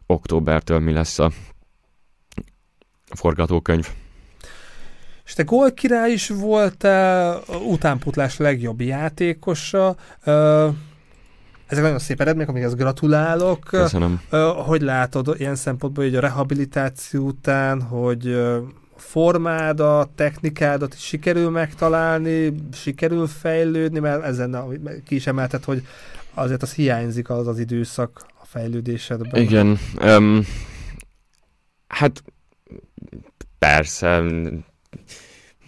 októbertől 0.05 0.79
mi 0.79 0.91
lesz 0.91 1.19
a 1.19 1.31
forgatókönyv. 3.09 3.87
És 5.25 5.33
te 5.33 5.43
gólkirály 5.43 6.11
is 6.11 6.29
voltál, 6.29 7.41
utánputlás 7.67 8.37
legjobb 8.37 8.81
játékosa. 8.81 9.95
Ezek 11.67 11.83
nagyon 11.83 11.99
szép 11.99 12.21
eredmények, 12.21 12.49
amikhez 12.49 12.75
gratulálok. 12.75 13.59
Köszönöm. 13.59 14.21
Hogy 14.65 14.81
látod 14.81 15.35
ilyen 15.37 15.55
szempontból, 15.55 16.03
hogy 16.03 16.15
a 16.15 16.19
rehabilitáció 16.19 17.25
után, 17.25 17.81
hogy 17.81 18.37
formádat, 18.95 20.09
technikádat 20.09 20.93
is 20.93 20.99
sikerül 20.99 21.49
megtalálni, 21.49 22.53
sikerül 22.73 23.27
fejlődni, 23.27 23.99
mert 23.99 24.23
ezen 24.23 24.57
ki 25.05 25.15
is 25.15 25.27
emelted, 25.27 25.63
hogy 25.63 25.85
azért 26.33 26.61
az 26.61 26.73
hiányzik 26.73 27.29
az 27.29 27.47
az 27.47 27.59
időszak 27.59 28.25
a 28.41 28.45
fejlődésedben. 28.45 29.41
Igen. 29.41 29.79
Um, 30.01 30.45
hát 31.87 32.23
persze, 33.59 34.23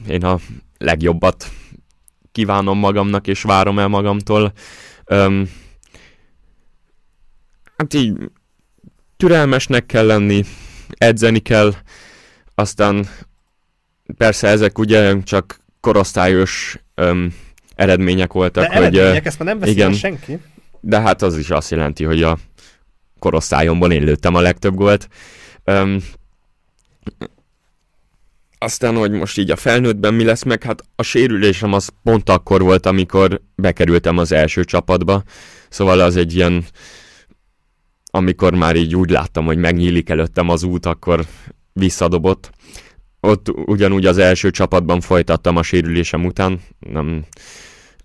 én 0.08 0.24
a 0.24 0.38
legjobbat 0.78 1.52
kívánom 2.32 2.78
magamnak, 2.78 3.28
és 3.28 3.42
várom 3.42 3.80
el 3.80 3.88
magamtól. 3.88 4.54
Um, 5.06 5.50
hát 7.78 7.94
így 7.94 8.14
türelmesnek 9.18 9.86
kell 9.86 10.06
lenni, 10.06 10.44
edzeni 10.88 11.40
kell, 11.40 11.74
aztán 12.56 13.08
persze 14.18 14.48
ezek 14.48 14.78
ugye 14.78 15.24
csak 15.24 15.60
korosztályos 15.80 16.80
um, 16.96 17.36
eredmények 17.76 18.34
voltak. 18.34 18.64
De 18.64 18.76
hogy, 18.76 18.98
eredmények, 18.98 19.26
ezt 19.26 19.40
már 19.40 19.56
nem 19.56 19.70
igen, 19.70 19.94
senki. 19.94 20.40
De 20.80 21.02
hát 21.02 21.22
az 21.22 21.38
is 21.38 21.50
azt 21.50 21.72
jelenti, 21.72 22.04
hogy 22.04 22.24
a 22.24 22.38
korosztályomban 23.20 23.92
én 23.92 24.04
lőttem 24.04 24.36
a 24.36 24.40
legtöbb 24.42 24.76
gólt. 24.76 25.10
Um, 25.66 25.98
aztán, 28.65 28.95
hogy 28.95 29.12
most 29.12 29.38
így 29.38 29.51
a 29.51 29.56
felnőttben 29.56 30.13
mi 30.13 30.23
lesz 30.23 30.43
meg, 30.43 30.63
hát 30.63 30.82
a 30.95 31.04
sérülésem 31.04 31.73
az 31.73 31.89
pont 32.04 32.30
akkor 32.30 32.62
volt, 32.62 32.86
amikor 32.86 33.41
bekerültem 33.56 34.17
az 34.17 34.32
első 34.32 34.63
csapatba, 34.63 35.23
szóval 35.69 35.99
az 35.99 36.15
egy 36.15 36.36
ilyen, 36.36 36.65
amikor 38.12 38.54
már 38.54 38.75
így 38.75 38.95
úgy 38.95 39.10
láttam, 39.10 39.45
hogy 39.45 39.58
megnyílik 39.58 40.10
előttem 40.10 40.49
az 40.49 40.63
út, 40.63 40.86
akkor 40.86 41.25
visszadobott. 41.73 42.49
Ott 43.19 43.49
ugyanúgy 43.49 44.06
az 44.06 44.17
első 44.17 44.51
csapatban 44.51 45.01
folytattam 45.01 45.56
a 45.56 45.63
sérülésem 45.63 46.25
után, 46.25 46.62
nem, 46.80 47.25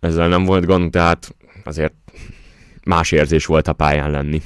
ezzel 0.01 0.29
nem 0.29 0.44
volt 0.44 0.66
gond, 0.66 0.90
tehát 0.90 1.35
azért 1.64 1.94
más 2.85 3.12
érzés 3.12 3.46
volt 3.46 3.68
a 3.68 3.73
pályán 3.73 4.11
lenni. 4.11 4.42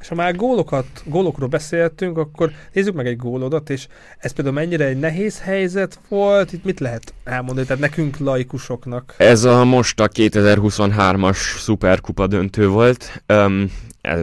És 0.00 0.08
ha 0.08 0.14
már 0.14 0.36
gólokat, 0.36 0.86
gólokról 1.04 1.48
beszéltünk, 1.48 2.18
akkor 2.18 2.50
nézzük 2.72 2.94
meg 2.94 3.06
egy 3.06 3.16
gólodat, 3.16 3.70
és 3.70 3.86
ez 4.18 4.32
például 4.32 4.54
mennyire 4.56 4.84
egy 4.84 4.98
nehéz 4.98 5.40
helyzet 5.40 5.98
volt, 6.08 6.52
itt 6.52 6.64
mit 6.64 6.80
lehet 6.80 7.14
elmondani, 7.24 7.66
tehát 7.66 7.82
nekünk 7.82 8.18
laikusoknak? 8.18 9.14
Ez 9.18 9.44
a 9.44 9.64
most 9.64 10.00
a 10.00 10.08
2023-as 10.08 11.36
szuperkupa 11.58 12.26
döntő 12.26 12.68
volt. 12.68 13.22
Um, 13.28 13.70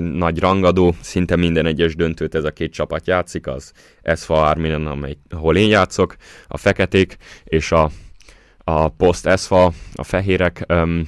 nagy 0.01 0.39
rangadó, 0.39 0.95
szinte 1.01 1.35
minden 1.35 1.65
egyes 1.65 1.95
döntőt 1.95 2.35
ez 2.35 2.43
a 2.43 2.51
két 2.51 2.73
csapat 2.73 3.07
játszik, 3.07 3.47
az 3.47 3.71
SFA 4.15 4.47
Arminen, 4.47 4.85
amely, 4.85 5.17
ahol 5.29 5.57
én 5.57 5.69
játszok, 5.69 6.15
a 6.47 6.57
feketék, 6.57 7.17
és 7.43 7.71
a, 7.71 7.91
a 8.57 8.89
Post 8.89 9.37
SFA, 9.37 9.71
a 9.93 10.03
fehérek. 10.03 10.65
Um, 10.67 11.07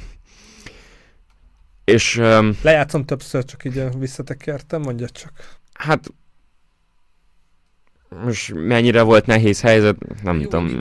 és... 1.86 2.18
Um, 2.18 2.58
Lejátszom 2.62 3.06
többször, 3.06 3.46
csak 3.46 3.66
így 3.66 3.84
visszatekertem, 3.98 4.82
mondja 4.82 5.10
csak. 5.10 5.32
Hát 5.74 6.14
most 8.24 8.54
mennyire 8.54 9.02
volt 9.02 9.26
nehéz 9.26 9.62
helyzet, 9.62 10.24
nem 10.24 10.40
Jó, 10.40 10.44
tudom. 10.44 10.78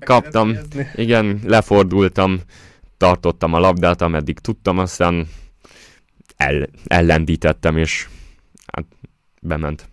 Kaptam, 0.00 0.56
igen, 0.94 1.40
lefordultam, 1.44 2.40
tartottam 2.96 3.54
a 3.54 3.58
labdát, 3.58 4.02
ameddig 4.02 4.38
tudtam, 4.38 4.78
aztán 4.78 5.28
el, 6.36 6.68
ellendítettem, 6.86 7.76
és 7.76 8.08
hát 8.72 8.84
bement. 9.40 9.88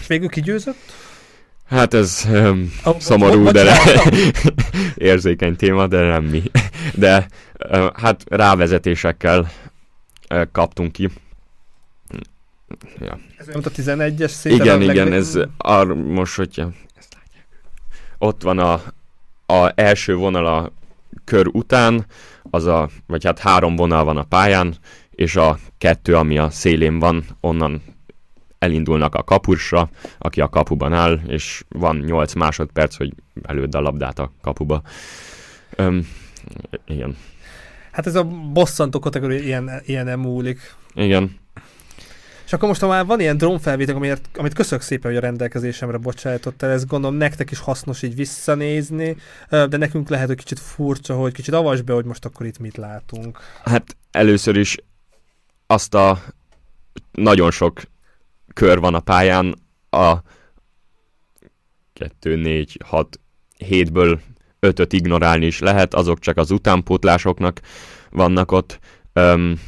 És 0.00 0.06
végül 0.06 0.28
kigyőzött? 0.28 0.92
Hát 1.68 1.94
ez 1.94 2.26
um, 2.28 2.72
oh, 2.84 2.98
szomorú, 2.98 3.50
de 3.50 3.78
érzékeny 4.94 5.56
téma, 5.56 5.86
de 5.86 6.00
nem 6.00 6.24
mi. 6.24 6.42
De 6.94 7.26
uh, 7.70 7.86
hát 7.94 8.24
rávezetésekkel 8.26 9.50
kaptunk 10.52 10.92
ki. 10.92 11.10
Ja. 12.98 13.18
Ez 13.36 13.48
olyan, 13.48 13.62
a 13.64 13.68
11-es 13.68 14.28
szépen 14.28 14.60
Igen, 14.60 14.82
igen, 14.82 15.12
ez 15.12 15.38
ar, 15.56 15.86
most, 15.86 16.36
hogyha 16.36 16.70
ott 18.18 18.42
van 18.42 18.58
a, 18.58 18.72
a 19.46 19.72
első 19.74 20.14
vonal 20.14 20.46
a 20.46 20.72
kör 21.24 21.46
után, 21.46 22.06
az 22.50 22.64
a, 22.64 22.88
vagy 23.06 23.24
hát 23.24 23.38
három 23.38 23.76
vonal 23.76 24.04
van 24.04 24.16
a 24.16 24.22
pályán, 24.22 24.76
és 25.10 25.36
a 25.36 25.58
kettő, 25.78 26.16
ami 26.16 26.38
a 26.38 26.50
szélén 26.50 26.98
van, 26.98 27.24
onnan 27.40 27.82
elindulnak 28.58 29.14
a 29.14 29.22
kapusra, 29.22 29.90
aki 30.18 30.40
a 30.40 30.48
kapuban 30.48 30.92
áll, 30.92 31.20
és 31.26 31.64
van 31.68 31.96
8 31.96 32.34
másodperc, 32.34 32.96
hogy 32.96 33.12
előd 33.42 33.74
a 33.74 33.80
labdát 33.80 34.18
a 34.18 34.32
kapuba. 34.40 34.82
Öm, 35.76 36.08
igen. 36.86 37.16
Hát 37.96 38.06
ez 38.06 38.14
a 38.14 38.24
bosszantó 38.52 38.98
kategória 38.98 39.38
ilyen, 39.38 39.70
ilyen 39.84 40.18
múlik. 40.18 40.74
Igen. 40.94 41.38
És 42.44 42.52
akkor 42.52 42.68
most 42.68 42.80
ha 42.80 42.86
már 42.86 43.06
van 43.06 43.20
ilyen 43.20 43.36
drónfelvétel, 43.36 43.94
amit, 43.94 44.20
amit 44.34 44.54
köszönök 44.54 44.84
szépen, 44.84 45.10
hogy 45.10 45.20
a 45.20 45.24
rendelkezésemre 45.24 45.96
bocsájtottál, 45.96 46.70
ezt 46.70 46.86
gondolom 46.86 47.16
nektek 47.16 47.50
is 47.50 47.58
hasznos 47.58 48.02
így 48.02 48.14
visszanézni, 48.14 49.16
de 49.48 49.76
nekünk 49.76 50.08
lehet, 50.08 50.26
hogy 50.26 50.36
kicsit 50.36 50.58
furcsa, 50.58 51.14
hogy 51.14 51.32
kicsit 51.32 51.54
avasd 51.54 51.84
be, 51.84 51.92
hogy 51.92 52.04
most 52.04 52.24
akkor 52.24 52.46
itt 52.46 52.58
mit 52.58 52.76
látunk. 52.76 53.38
Hát 53.64 53.96
először 54.10 54.56
is 54.56 54.76
azt 55.66 55.94
a 55.94 56.22
nagyon 57.12 57.50
sok 57.50 57.82
kör 58.54 58.78
van 58.78 58.94
a 58.94 59.00
pályán, 59.00 59.54
a 59.90 60.16
2, 61.92 62.36
4, 62.36 62.80
6, 62.84 63.20
7-ből 63.58 64.18
5-öt 64.66 64.92
ignorálni 64.92 65.46
is 65.46 65.58
lehet, 65.58 65.94
azok 65.94 66.18
csak 66.18 66.36
az 66.36 66.50
utánpótlásoknak 66.50 67.60
vannak 68.10 68.52
ott. 68.52 68.78
Öm, 69.12 69.60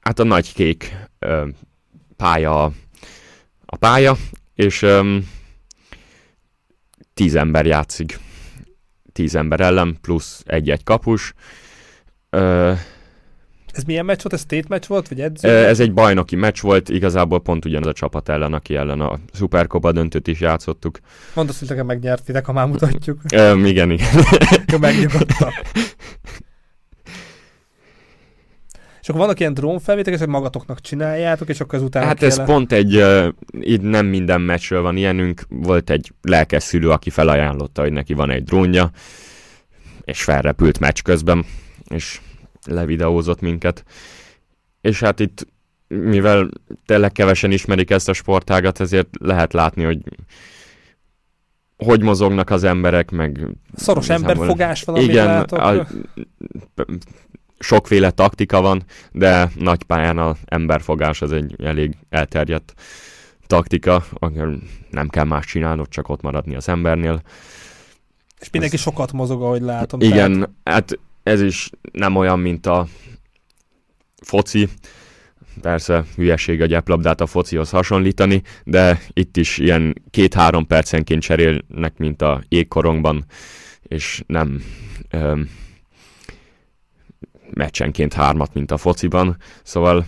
hát 0.00 0.18
a 0.18 0.24
nagy 0.24 0.52
kék 0.52 0.96
öm, 1.18 1.54
pálya 2.16 2.72
a 3.66 3.76
pálya, 3.76 4.16
és 4.54 4.82
öm, 4.82 5.28
tíz 7.14 7.34
ember 7.34 7.66
játszik. 7.66 8.18
Tíz 9.12 9.34
ember 9.34 9.60
ellen, 9.60 9.98
plusz 10.00 10.42
egy-egy 10.46 10.84
kapus. 10.84 11.34
Ö, 12.30 12.72
ez 13.76 13.82
milyen 13.82 14.04
meccs 14.04 14.22
volt? 14.22 14.34
Ez 14.34 14.44
tét 14.44 14.68
meccs 14.68 14.86
volt, 14.86 15.08
vagy 15.08 15.20
edző? 15.20 15.48
Ez 15.48 15.80
egy 15.80 15.92
bajnoki 15.92 16.36
meccs 16.36 16.60
volt, 16.60 16.88
igazából 16.88 17.40
pont 17.40 17.64
ugyanaz 17.64 17.86
a 17.86 17.92
csapat 17.92 18.28
ellen, 18.28 18.52
aki 18.52 18.76
ellen 18.76 19.00
a 19.00 19.18
Supercopa 19.32 19.92
döntőt 19.92 20.28
is 20.28 20.40
játszottuk. 20.40 20.98
Mondd 21.34 21.48
azt, 21.48 21.58
hogy 21.58 21.68
nekem 21.68 21.86
megnyertitek, 21.86 22.46
ha 22.46 22.52
már 22.52 22.66
mutatjuk. 22.66 23.20
Ö, 23.34 23.64
igen, 23.64 23.90
igen. 23.90 24.08
Megnyugodtam. 24.80 25.48
És 29.06 29.12
akkor 29.12 29.24
vannak 29.24 29.40
ilyen 29.40 29.54
drónfelvételek, 29.54 30.18
hogy 30.18 30.28
magatoknak 30.28 30.80
csináljátok, 30.80 31.48
és 31.48 31.60
akkor 31.60 31.78
ezután 31.78 32.04
Hát 32.04 32.22
ez 32.22 32.44
pont 32.44 32.72
egy, 32.72 32.96
uh, 32.96 33.28
itt 33.60 33.82
nem 33.82 34.06
minden 34.06 34.40
meccsről 34.40 34.82
van 34.82 34.96
ilyenünk, 34.96 35.42
volt 35.48 35.90
egy 35.90 36.12
lelkes 36.22 36.62
szülő, 36.62 36.90
aki 36.90 37.10
felajánlotta, 37.10 37.82
hogy 37.82 37.92
neki 37.92 38.14
van 38.14 38.30
egy 38.30 38.44
drónja, 38.44 38.90
és 40.04 40.22
felrepült 40.22 40.78
meccs 40.78 41.02
közben, 41.02 41.44
és 41.88 42.20
levideózott 42.66 43.40
minket. 43.40 43.84
És 44.80 45.00
hát 45.00 45.20
itt, 45.20 45.46
mivel 45.88 46.48
tényleg 46.86 47.12
kevesen 47.12 47.50
ismerik 47.50 47.90
ezt 47.90 48.08
a 48.08 48.12
sportágat, 48.12 48.80
ezért 48.80 49.08
lehet 49.20 49.52
látni, 49.52 49.84
hogy 49.84 49.98
hogy 51.76 52.02
mozognak 52.02 52.50
az 52.50 52.64
emberek, 52.64 53.10
meg... 53.10 53.46
Szoros 53.74 54.08
emberfogás 54.08 54.82
van, 54.82 54.96
Igen, 54.96 55.26
látok. 55.26 55.58
A, 55.58 55.86
sokféle 57.58 58.10
taktika 58.10 58.60
van, 58.60 58.84
de 59.12 59.50
nagy 59.54 59.82
pályán 59.82 60.18
az 60.18 60.36
emberfogás 60.44 61.22
az 61.22 61.32
egy 61.32 61.54
elég 61.62 61.96
elterjedt 62.08 62.74
taktika, 63.46 64.04
nem 64.90 65.08
kell 65.08 65.24
más 65.24 65.46
csinálnod, 65.46 65.88
csak 65.88 66.08
ott 66.08 66.22
maradni 66.22 66.54
az 66.54 66.68
embernél. 66.68 67.22
És 68.40 68.50
mindenki 68.50 68.76
Ez... 68.76 68.82
sokat 68.82 69.12
mozog, 69.12 69.42
ahogy 69.42 69.60
látom. 69.60 70.00
Igen, 70.00 70.32
tehát... 70.32 70.50
hát 70.64 70.98
ez 71.26 71.40
is 71.42 71.70
nem 71.92 72.16
olyan, 72.16 72.38
mint 72.38 72.66
a 72.66 72.86
foci. 74.22 74.68
Persze 75.60 76.04
hülyeség 76.16 76.60
a 76.60 76.66
gyeplabdát 76.66 77.20
a 77.20 77.26
focihoz 77.26 77.70
hasonlítani, 77.70 78.42
de 78.64 79.00
itt 79.12 79.36
is 79.36 79.58
ilyen 79.58 80.02
két-három 80.10 80.66
percenként 80.66 81.22
cserélnek, 81.22 81.98
mint 81.98 82.22
a 82.22 82.42
jégkorongban, 82.48 83.24
és 83.82 84.22
nem 84.26 84.62
öm, 85.10 85.50
meccsenként 87.50 88.12
hármat, 88.12 88.54
mint 88.54 88.70
a 88.70 88.76
fociban. 88.76 89.36
Szóval 89.62 90.06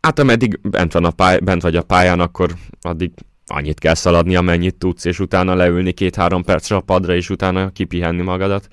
hát 0.00 0.18
ameddig 0.18 0.60
bent, 0.62 0.92
van 0.92 1.04
a 1.04 1.10
pály- 1.10 1.42
bent 1.42 1.62
vagy 1.62 1.76
a 1.76 1.82
pályán, 1.82 2.20
akkor 2.20 2.54
addig 2.80 3.12
annyit 3.46 3.78
kell 3.78 3.94
szaladni, 3.94 4.36
amennyit 4.36 4.78
tudsz, 4.78 5.04
és 5.04 5.20
utána 5.20 5.54
leülni 5.54 5.92
két-három 5.92 6.42
percre 6.42 6.76
a 6.76 6.80
padra, 6.80 7.14
és 7.14 7.30
utána 7.30 7.70
kipihenni 7.70 8.22
magadat. 8.22 8.68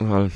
Well, 0.00 0.30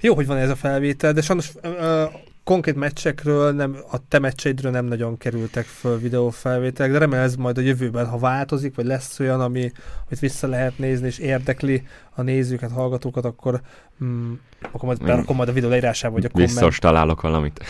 Jó, 0.00 0.14
hogy 0.14 0.26
van 0.26 0.36
ez 0.36 0.50
a 0.50 0.56
felvétel, 0.56 1.12
de 1.12 1.20
sajnos 1.20 1.52
uh, 1.62 2.12
konkrét 2.44 2.74
meccsekről, 2.74 3.52
nem, 3.52 3.76
a 3.90 4.08
te 4.08 4.18
meccseidről 4.18 4.72
nem 4.72 4.84
nagyon 4.84 5.16
kerültek 5.16 5.64
föl 5.64 5.98
videófelvételek, 5.98 6.92
de 6.92 6.98
remélem 6.98 7.24
ez 7.24 7.34
majd 7.34 7.58
a 7.58 7.60
jövőben, 7.60 8.06
ha 8.06 8.18
változik, 8.18 8.74
vagy 8.74 8.84
lesz 8.84 9.20
olyan, 9.20 9.40
ami, 9.40 9.72
amit 10.06 10.18
vissza 10.18 10.46
lehet 10.46 10.78
nézni, 10.78 11.06
és 11.06 11.18
érdekli 11.18 11.86
a 12.14 12.22
nézőket, 12.22 12.70
hallgatókat, 12.70 13.24
akkor, 13.24 13.60
mm, 14.04 14.32
akkor 14.60 14.84
majd 14.84 15.04
berakom 15.04 15.36
majd 15.36 15.48
a 15.48 15.52
videó 15.52 15.68
leírásába, 15.68 16.14
vagy 16.14 16.24
a 16.24 16.28
komment. 16.28 16.50
Biztos 16.50 16.78
találok 16.78 17.20
valamit. 17.20 17.64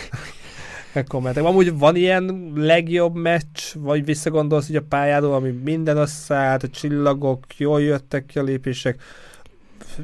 kommentek. 1.07 1.45
Amúgy 1.45 1.79
van 1.79 1.97
ilyen 1.97 2.53
legjobb 2.55 3.15
meccs, 3.15 3.61
vagy 3.75 4.05
visszagondolsz 4.05 4.67
hogy 4.67 4.77
a 4.77 4.83
pályádon, 4.89 5.33
ami 5.33 5.51
minden 5.51 5.97
összeállt, 5.97 6.63
a 6.63 6.69
csillagok, 6.69 7.57
jól 7.57 7.83
jöttek 7.83 8.27
ki 8.27 8.39
a 8.39 8.43
lépések, 8.43 9.03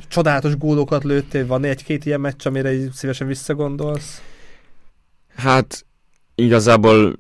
csodálatos 0.08 0.56
gólokat 0.56 1.04
lőttél, 1.04 1.46
van 1.46 1.64
egy-két 1.64 2.06
ilyen 2.06 2.20
meccs, 2.20 2.46
amire 2.46 2.72
így 2.72 2.92
szívesen 2.92 3.26
visszagondolsz? 3.26 4.22
Hát 5.34 5.86
igazából 6.34 7.18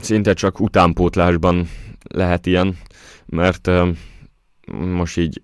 szinte 0.00 0.34
csak 0.34 0.60
utánpótlásban 0.60 1.68
lehet 2.08 2.46
ilyen, 2.46 2.78
mert 3.26 3.66
uh, 3.66 3.96
most 4.76 5.16
így 5.16 5.42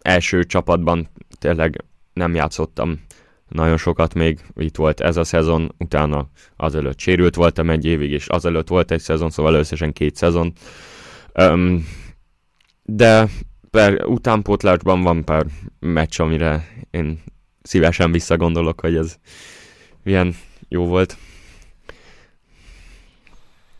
első 0.00 0.44
csapatban 0.44 1.08
tényleg 1.38 1.84
nem 2.12 2.34
játszottam 2.34 3.00
nagyon 3.48 3.76
sokat 3.76 4.14
még, 4.14 4.40
itt 4.56 4.76
volt 4.76 5.00
ez 5.00 5.16
a 5.16 5.24
szezon, 5.24 5.74
utána 5.78 6.28
azelőtt 6.56 6.98
sérült 6.98 7.34
voltam 7.34 7.70
egy 7.70 7.84
évig, 7.84 8.10
és 8.10 8.26
azelőtt 8.26 8.68
volt 8.68 8.90
egy 8.90 9.00
szezon, 9.00 9.30
szóval 9.30 9.54
összesen 9.54 9.92
két 9.92 10.16
szezon. 10.16 10.52
Um, 11.34 11.86
de 12.82 13.28
per 13.70 14.04
utánpótlásban 14.04 15.02
van 15.02 15.24
pár 15.24 15.46
meccs, 15.80 16.20
amire 16.20 16.68
én 16.90 17.22
szívesen 17.62 18.12
visszagondolok, 18.12 18.80
hogy 18.80 18.96
ez 18.96 19.16
milyen 20.02 20.34
jó 20.68 20.86
volt. 20.86 21.16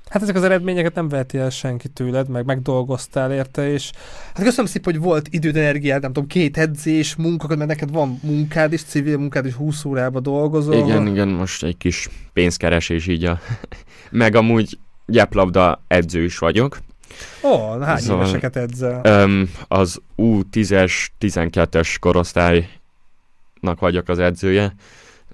Hát 0.09 0.23
ezek 0.23 0.37
az 0.37 0.43
eredményeket 0.43 0.95
nem 0.95 1.09
veheti 1.09 1.39
el 1.39 1.51
senki 1.51 1.89
tőled, 1.89 2.29
meg 2.29 2.45
megdolgoztál 2.45 3.33
érte, 3.33 3.71
és 3.71 3.91
hát 4.35 4.45
köszönöm 4.45 4.67
szépen, 4.67 4.93
hogy 4.93 5.03
volt 5.03 5.29
időd, 5.31 5.57
energiád, 5.57 6.03
nem 6.03 6.13
tudom, 6.13 6.29
két 6.29 6.59
edzés, 6.59 7.17
munka, 7.17 7.57
mert 7.57 7.69
neked 7.69 7.91
van 7.91 8.19
munkád 8.23 8.73
is, 8.73 8.83
civil 8.83 9.19
munkád 9.19 9.47
is, 9.47 9.53
20 9.53 9.85
órába 9.85 10.21
dolgozol. 10.21 10.75
Igen, 10.75 11.07
igen, 11.07 11.29
most 11.29 11.65
egy 11.65 11.77
kis 11.77 12.09
pénzkeresés 12.33 13.07
így 13.07 13.25
a... 13.25 13.41
meg 14.11 14.35
amúgy 14.35 14.79
gyeplabda 15.07 15.85
edző 15.87 16.25
is 16.25 16.39
vagyok. 16.39 16.79
Ó, 17.43 17.49
oh, 17.49 17.83
hány 17.83 17.99
szóval, 17.99 18.23
éveseket 18.23 18.57
edzel? 18.57 19.29
Az 19.69 20.01
U10-es, 20.17 21.07
12-es 21.21 21.97
korosztálynak 22.01 23.79
vagyok 23.79 24.09
az 24.09 24.19
edzője, 24.19 24.75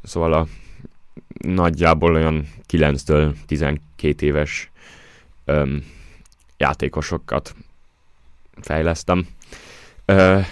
szóval 0.03 0.33
a 0.33 0.47
nagyjából 1.39 2.15
olyan 2.15 2.49
9-től 2.71 3.35
12 3.47 4.27
éves 4.27 4.71
um, 5.47 5.85
játékosokat 6.57 7.55
fejlesztem. 8.61 9.27
Uh, 10.07 10.47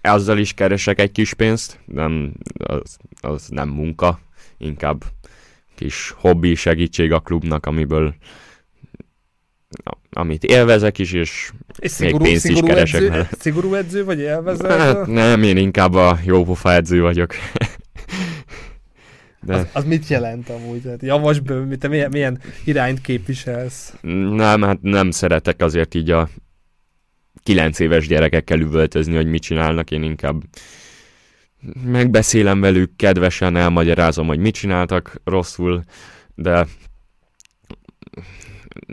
azzal 0.00 0.38
is 0.38 0.52
keresek 0.52 1.00
egy 1.00 1.12
kis 1.12 1.34
pénzt, 1.34 1.78
nem, 1.84 2.32
az, 2.56 2.98
az 3.20 3.48
nem 3.48 3.68
munka, 3.68 4.20
inkább 4.56 5.04
kis 5.74 6.14
hobbi 6.16 6.54
segítség 6.54 7.12
a 7.12 7.20
klubnak, 7.20 7.66
amiből 7.66 8.14
amit 10.10 10.44
élvezek 10.44 10.98
is, 10.98 11.12
és, 11.12 11.50
és 11.78 11.90
szigorú, 11.90 12.16
még 12.22 12.26
pénzt 12.26 12.44
szigorú 12.44 12.66
is 12.66 12.72
keresek 12.72 13.00
edző, 13.00 13.10
vele. 13.10 13.28
Szigorú 13.38 13.74
edző 13.74 14.04
vagy 14.04 14.18
élvezel? 14.18 14.78
Hát 14.78 15.06
nem, 15.06 15.42
én 15.42 15.56
inkább 15.56 15.94
a 15.94 16.18
jópofa 16.24 16.72
edző 16.72 17.00
vagyok. 17.00 17.34
De... 19.40 19.54
Az, 19.54 19.66
az 19.72 19.84
mit 19.84 20.08
jelent 20.08 20.48
amúgy? 20.48 20.82
Tehát 20.82 21.02
javasből, 21.02 21.78
te 21.78 21.88
milyen, 21.88 22.10
milyen 22.10 22.40
irányt 22.64 23.00
képviselsz? 23.00 23.94
Nem, 24.30 24.62
hát 24.62 24.82
nem 24.82 25.10
szeretek 25.10 25.62
azért 25.62 25.94
így 25.94 26.10
a 26.10 26.28
kilenc 27.42 27.78
éves 27.78 28.06
gyerekekkel 28.06 28.60
üvöltözni, 28.60 29.14
hogy 29.14 29.26
mit 29.26 29.42
csinálnak, 29.42 29.90
én 29.90 30.02
inkább 30.02 30.42
megbeszélem 31.84 32.60
velük, 32.60 32.96
kedvesen 32.96 33.56
elmagyarázom, 33.56 34.26
hogy 34.26 34.38
mit 34.38 34.54
csináltak 34.54 35.20
rosszul, 35.24 35.82
de 36.34 36.66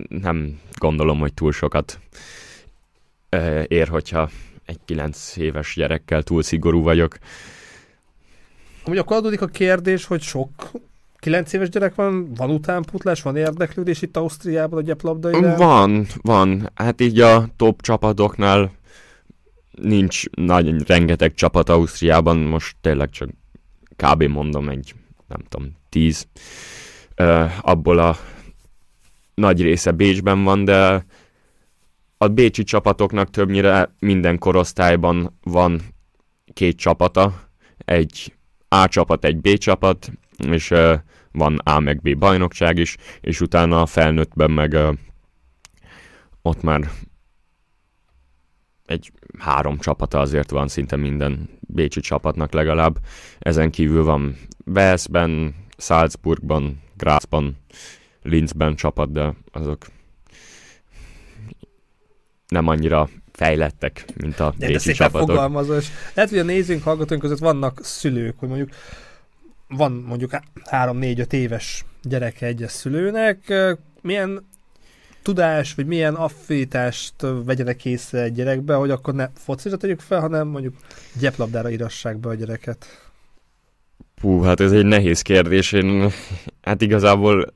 nem 0.08 0.60
gondolom, 0.76 1.20
hogy 1.20 1.34
túl 1.34 1.52
sokat 1.52 2.00
ér, 3.68 3.88
hogyha 3.88 4.30
egy 4.66 4.80
kilenc 4.86 5.38
éves 5.38 5.76
gyerekkel 5.76 6.24
túl 6.24 6.44
szigorú 6.44 6.82
vagyok. 6.82 7.18
Amúgy 8.86 8.98
akkor 8.98 9.18
adódik 9.18 9.42
a 9.42 9.48
kérdés, 9.48 10.06
hogy 10.06 10.22
sok 10.22 10.50
9 11.24 11.54
éves 11.54 11.70
gyerek 11.70 11.96
van, 11.96 12.34
van 12.34 12.50
utánputlás, 12.50 13.22
van 13.22 13.36
érdeklődés 13.36 14.02
itt 14.02 14.18
Ausztriában 14.18 14.80
a 14.80 14.82
gyeplabda 14.82 15.56
Van, 15.58 16.06
van. 16.22 16.70
Hát 16.76 17.02
így 17.02 17.20
a 17.20 17.48
top 17.56 17.82
csapatoknál 17.82 18.72
nincs 19.72 20.30
nagy, 20.30 20.88
rengeteg 20.88 21.34
csapat 21.34 21.70
Ausztriában, 21.70 22.38
most 22.38 22.76
tényleg 22.82 23.10
csak 23.10 23.30
kb. 23.96 24.24
mondom 24.24 24.70
egy, 24.70 24.94
nem 25.28 25.40
tudom, 25.50 25.72
tíz. 25.90 26.28
Uh, 27.18 27.52
abból 27.62 28.00
a 28.00 28.18
nagy 29.34 29.62
része 29.62 29.92
Bécsben 29.92 30.44
van, 30.44 30.66
de 30.66 31.06
a 32.18 32.28
bécsi 32.28 32.64
csapatoknak 32.64 33.30
többnyire 33.30 33.96
minden 34.00 34.38
korosztályban 34.38 35.40
van 35.44 35.82
két 36.54 36.78
csapata, 36.78 37.50
egy 37.78 38.34
A 38.68 38.88
csapat, 38.88 39.26
egy 39.26 39.38
B 39.38 39.58
csapat, 39.58 40.12
és 40.38 40.72
uh, 40.72 40.94
van 41.32 41.58
A 41.64 41.80
meg 41.80 42.02
B 42.02 42.18
bajnokság 42.18 42.78
is, 42.78 42.98
és 43.22 43.42
utána 43.42 43.82
a 43.82 43.86
felnőttben 43.86 44.52
meg 44.52 44.74
uh, 44.74 44.94
ott 46.42 46.62
már 46.62 46.90
egy 48.86 49.12
három 49.40 49.78
csapata 49.78 50.20
azért 50.20 50.50
van 50.50 50.68
szinte 50.68 50.96
minden 50.96 51.50
bécsi 51.60 52.00
csapatnak 52.00 52.54
legalább. 52.54 52.98
Ezen 53.40 53.72
kívül 53.72 54.04
van 54.04 54.38
Velszben, 54.66 55.56
Salzburgban, 55.78 56.82
Grazban, 56.98 57.58
Linzben 58.24 58.76
csapat, 58.76 59.12
de 59.12 59.34
azok 59.52 59.86
nem 62.48 62.68
annyira 62.68 63.10
fejlettek, 63.32 64.06
mint 64.16 64.40
a 64.40 64.54
de 64.58 64.68
bécsi 64.68 64.94
csapatok. 64.94 65.30
Fogalmazó, 65.30 65.76
és 65.76 65.88
lehet, 66.14 66.30
hogy 66.30 66.40
a 66.40 66.44
nézőink, 66.44 66.84
hallgatóink 66.84 67.24
között 67.24 67.38
vannak 67.38 67.80
szülők, 67.84 68.40
hogy 68.40 68.48
mondjuk 68.50 68.70
van 69.68 69.92
mondjuk 69.92 70.32
3-4-5 70.72 71.34
éves 71.34 71.86
gyereke 72.02 72.46
egyes 72.46 72.72
szülőnek, 72.72 73.54
milyen 74.02 74.48
tudás, 75.22 75.74
vagy 75.74 75.86
milyen 75.86 76.14
affinitást 76.14 77.14
vegyenek 77.46 77.86
észre 77.86 78.22
egy 78.22 78.34
gyerekbe, 78.34 78.76
hogy 78.76 78.92
akkor 78.92 79.14
ne 79.14 79.30
focira 79.36 79.78
tegyük 79.78 80.00
fel, 80.00 80.20
hanem 80.20 80.48
mondjuk 80.48 80.76
gyeplabdára 81.20 81.70
írassák 81.70 82.18
be 82.18 82.30
a 82.30 82.34
gyereket? 82.34 83.12
Hú, 84.22 84.42
hát 84.42 84.60
ez 84.60 84.72
egy 84.72 84.86
nehéz 84.86 85.22
kérdés. 85.22 85.72
Én 85.72 86.12
hát 86.62 86.82
igazából 86.82 87.54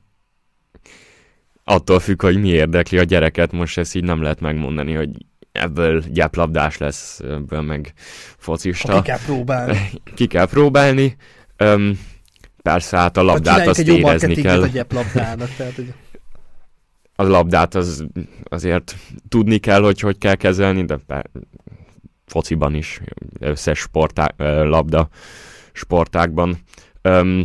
attól 1.68 2.00
függ, 2.00 2.22
hogy 2.22 2.40
mi 2.40 2.48
érdekli 2.48 2.98
a 2.98 3.02
gyereket, 3.02 3.52
most 3.52 3.78
ezt 3.78 3.94
így 3.94 4.04
nem 4.04 4.22
lehet 4.22 4.40
megmondani, 4.40 4.92
hogy 4.92 5.10
ebből 5.52 6.00
gyeplabdás 6.00 6.78
lesz, 6.78 7.20
ebből 7.20 7.60
meg 7.60 7.92
focista. 8.36 8.92
Ha 8.92 9.02
ki 9.02 9.08
kell 9.08 9.18
próbálni. 9.26 9.90
ki 10.14 10.26
kell 10.26 10.46
próbálni. 10.46 11.16
Um, 11.58 12.00
persze, 12.62 12.96
hát 12.96 13.16
a 13.16 13.22
labdát 13.22 13.66
azt 13.66 13.78
érezni 13.78 14.34
kell. 14.34 14.62
A 14.62 14.66
gyeplabdának, 14.66 15.48
tehát, 15.56 15.74
hogy... 15.74 15.92
A 17.14 17.22
labdát 17.22 17.74
az, 17.74 18.06
azért 18.44 18.96
tudni 19.28 19.58
kell, 19.58 19.80
hogy 19.82 20.00
hogy 20.00 20.18
kell 20.18 20.34
kezelni, 20.34 20.84
de 20.84 20.96
per, 21.06 21.30
fociban 22.26 22.74
is, 22.74 23.00
összes 23.38 23.78
sportá, 23.78 24.34
labda 24.64 25.08
sportákban. 25.72 26.58
Um, 27.02 27.42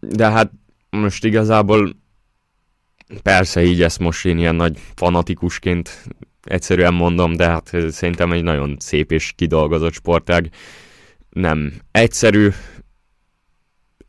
de 0.00 0.30
hát 0.30 0.50
most 0.90 1.24
igazából 1.24 2.01
persze 3.22 3.62
így 3.62 3.82
ezt 3.82 3.98
most 3.98 4.26
én 4.26 4.38
ilyen 4.38 4.54
nagy 4.54 4.78
fanatikusként 4.94 6.04
egyszerűen 6.42 6.94
mondom, 6.94 7.32
de 7.32 7.46
hát 7.48 7.76
szerintem 7.88 8.32
egy 8.32 8.42
nagyon 8.42 8.76
szép 8.78 9.12
és 9.12 9.32
kidolgozott 9.36 9.92
sportág. 9.92 10.50
Nem 11.30 11.72
egyszerű, 11.90 12.48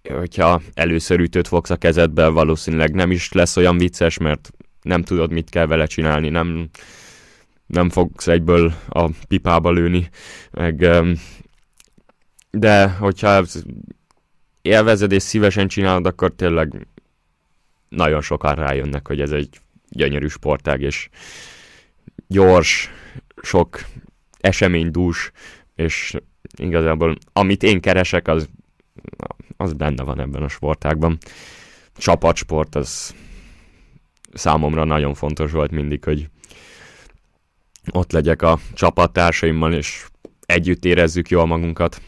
hogyha 0.10 0.62
először 0.74 1.20
ütőt 1.20 1.48
fogsz 1.48 1.70
a 1.70 1.76
kezedbe, 1.76 2.28
valószínűleg 2.28 2.94
nem 2.94 3.12
is 3.12 3.32
lesz 3.32 3.58
olyan 3.58 3.78
vicces, 3.78 4.18
mert 4.18 4.52
nem 4.82 5.04
tudod, 5.04 5.32
mit 5.32 5.50
kell 5.50 5.66
vele 5.66 5.86
csinálni, 5.86 6.30
nem, 6.30 6.70
nem 7.66 7.90
fogsz 7.90 8.28
egyből 8.28 8.74
a 8.90 9.10
pipába 9.28 9.72
lőni, 9.72 10.10
meg, 10.52 10.90
de 12.52 12.90
hogyha 12.90 13.44
élvezed 14.62 15.12
és 15.12 15.24
szívesen 15.24 15.68
csinálod, 15.68 16.06
akkor 16.06 16.34
tényleg 16.36 16.88
nagyon 17.96 18.22
sokan 18.22 18.56
rájönnek, 18.56 19.08
hogy 19.08 19.22
ez 19.22 19.32
egy 19.32 19.60
gyönyörű 19.90 20.28
sportág, 20.28 20.82
és 20.82 21.10
gyors, 22.28 22.90
sok 23.42 23.86
eseménydús, 24.40 25.32
és 25.76 26.18
igazából 26.56 27.18
amit 27.34 27.64
én 27.64 27.82
keresek, 27.82 28.28
az, 28.28 28.50
az 29.58 29.74
benne 29.74 30.04
van 30.04 30.20
ebben 30.20 30.44
a 30.44 30.48
sportágban. 30.48 31.18
Csapatsport, 31.96 32.76
az 32.76 33.16
számomra 34.34 34.84
nagyon 34.84 35.14
fontos 35.14 35.52
volt 35.52 35.72
mindig, 35.72 36.04
hogy 36.04 36.30
ott 37.92 38.12
legyek 38.12 38.42
a 38.42 38.60
csapattársaimmal, 38.74 39.74
és 39.74 40.06
együtt 40.46 40.86
érezzük 40.86 41.30
jól 41.30 41.46
magunkat 41.46 42.02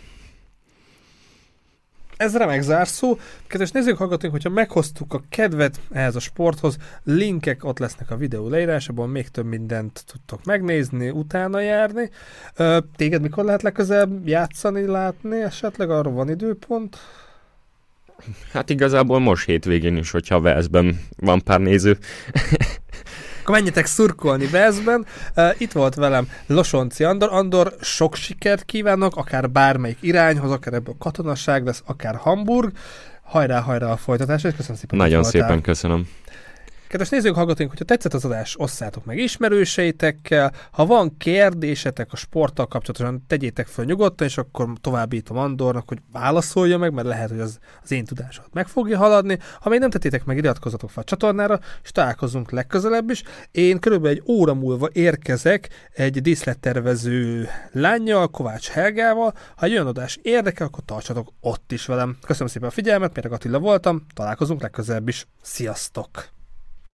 ez 2.17 2.37
remek 2.37 2.61
zárszó. 2.61 3.17
Kedves 3.47 3.71
nézők, 3.71 3.97
hallgatóink, 3.97 4.35
hogyha 4.35 4.49
meghoztuk 4.49 5.13
a 5.13 5.23
kedvet 5.29 5.79
ehhez 5.91 6.15
a 6.15 6.19
sporthoz, 6.19 6.77
linkek 7.03 7.63
ott 7.63 7.79
lesznek 7.79 8.11
a 8.11 8.17
videó 8.17 8.49
leírásában, 8.49 9.09
még 9.09 9.27
több 9.27 9.45
mindent 9.45 10.03
tudtok 10.07 10.45
megnézni, 10.45 11.09
utána 11.09 11.59
járni. 11.59 12.09
Téged 12.95 13.21
mikor 13.21 13.43
lehet 13.43 13.61
legközelebb 13.61 14.27
játszani, 14.27 14.85
látni? 14.85 15.41
Esetleg 15.41 15.89
arra 15.89 16.09
van 16.09 16.29
időpont? 16.29 16.97
Hát 18.51 18.69
igazából 18.69 19.19
most 19.19 19.45
hétvégén 19.45 19.97
is, 19.97 20.11
hogyha 20.11 20.39
Velszben 20.39 20.99
van 21.17 21.41
pár 21.41 21.59
néző. 21.59 21.97
Akkor 23.45 23.57
menjetek 23.57 23.85
szurkolni 23.85 24.47
Veszben. 24.47 25.05
Uh, 25.35 25.61
itt 25.61 25.71
volt 25.71 25.95
velem 25.95 26.27
Losonci 26.47 27.03
Andor. 27.03 27.29
Andor, 27.31 27.75
sok 27.81 28.15
sikert 28.15 28.63
kívánok, 28.63 29.15
akár 29.15 29.49
bármelyik 29.49 29.97
irányhoz, 30.01 30.51
akár 30.51 30.73
ebből 30.73 30.95
katonaság 30.99 31.65
lesz, 31.65 31.83
akár 31.85 32.15
Hamburg. 32.15 32.71
Hajrá, 33.21 33.59
hajrá 33.59 33.91
a 33.91 33.97
folytatás, 33.97 34.43
és 34.43 34.53
köszönöm 34.55 34.77
szépen. 34.77 34.97
Nagyon 34.97 35.23
szépen 35.23 35.61
köszönöm. 35.61 36.07
Kedves 36.95 37.13
nézők, 37.13 37.35
hallgatóink, 37.35 37.71
hogyha 37.71 37.85
tetszett 37.85 38.13
az 38.13 38.25
adás, 38.25 38.55
osszátok 38.59 39.05
meg 39.05 39.17
ismerőseitekkel. 39.17 40.53
Ha 40.71 40.85
van 40.85 41.17
kérdésetek 41.17 42.11
a 42.11 42.15
sporttal 42.15 42.67
kapcsolatosan, 42.67 43.23
tegyétek 43.27 43.67
fel 43.67 43.85
nyugodtan, 43.85 44.27
és 44.27 44.37
akkor 44.37 44.69
továbbítom 44.81 45.37
Andornak, 45.37 45.87
hogy 45.87 45.97
válaszolja 46.11 46.77
meg, 46.77 46.93
mert 46.93 47.07
lehet, 47.07 47.29
hogy 47.29 47.39
az, 47.39 47.59
az 47.83 47.91
én 47.91 48.05
tudásomat 48.05 48.53
meg 48.53 48.67
fogja 48.67 48.97
haladni. 48.97 49.37
Ha 49.59 49.69
még 49.69 49.79
nem 49.79 49.89
tettétek 49.89 50.25
meg, 50.25 50.37
iratkozzatok 50.37 50.89
fel 50.89 51.03
a 51.03 51.05
csatornára, 51.05 51.59
és 51.83 51.91
találkozunk 51.91 52.51
legközelebb 52.51 53.09
is. 53.09 53.23
Én 53.51 53.79
körülbelül 53.79 54.17
egy 54.17 54.23
óra 54.27 54.53
múlva 54.53 54.89
érkezek 54.91 55.69
egy 55.93 56.21
díszlettervező 56.21 57.47
lányjal, 57.71 58.27
Kovács 58.27 58.67
Helgával. 58.67 59.33
Ha 59.55 59.65
egy 59.65 59.71
olyan 59.71 59.87
adás 59.87 60.19
érdekel, 60.21 60.67
akkor 60.67 60.83
tartsatok 60.85 61.31
ott 61.39 61.71
is 61.71 61.85
velem. 61.85 62.17
Köszönöm 62.25 62.47
szépen 62.47 62.67
a 62.67 62.71
figyelmet, 62.71 63.15
Méreg 63.15 63.31
Attila 63.31 63.59
voltam, 63.59 64.05
találkozunk 64.13 64.61
legközelebb 64.61 65.07
is. 65.07 65.27
Sziasztok! 65.41 66.34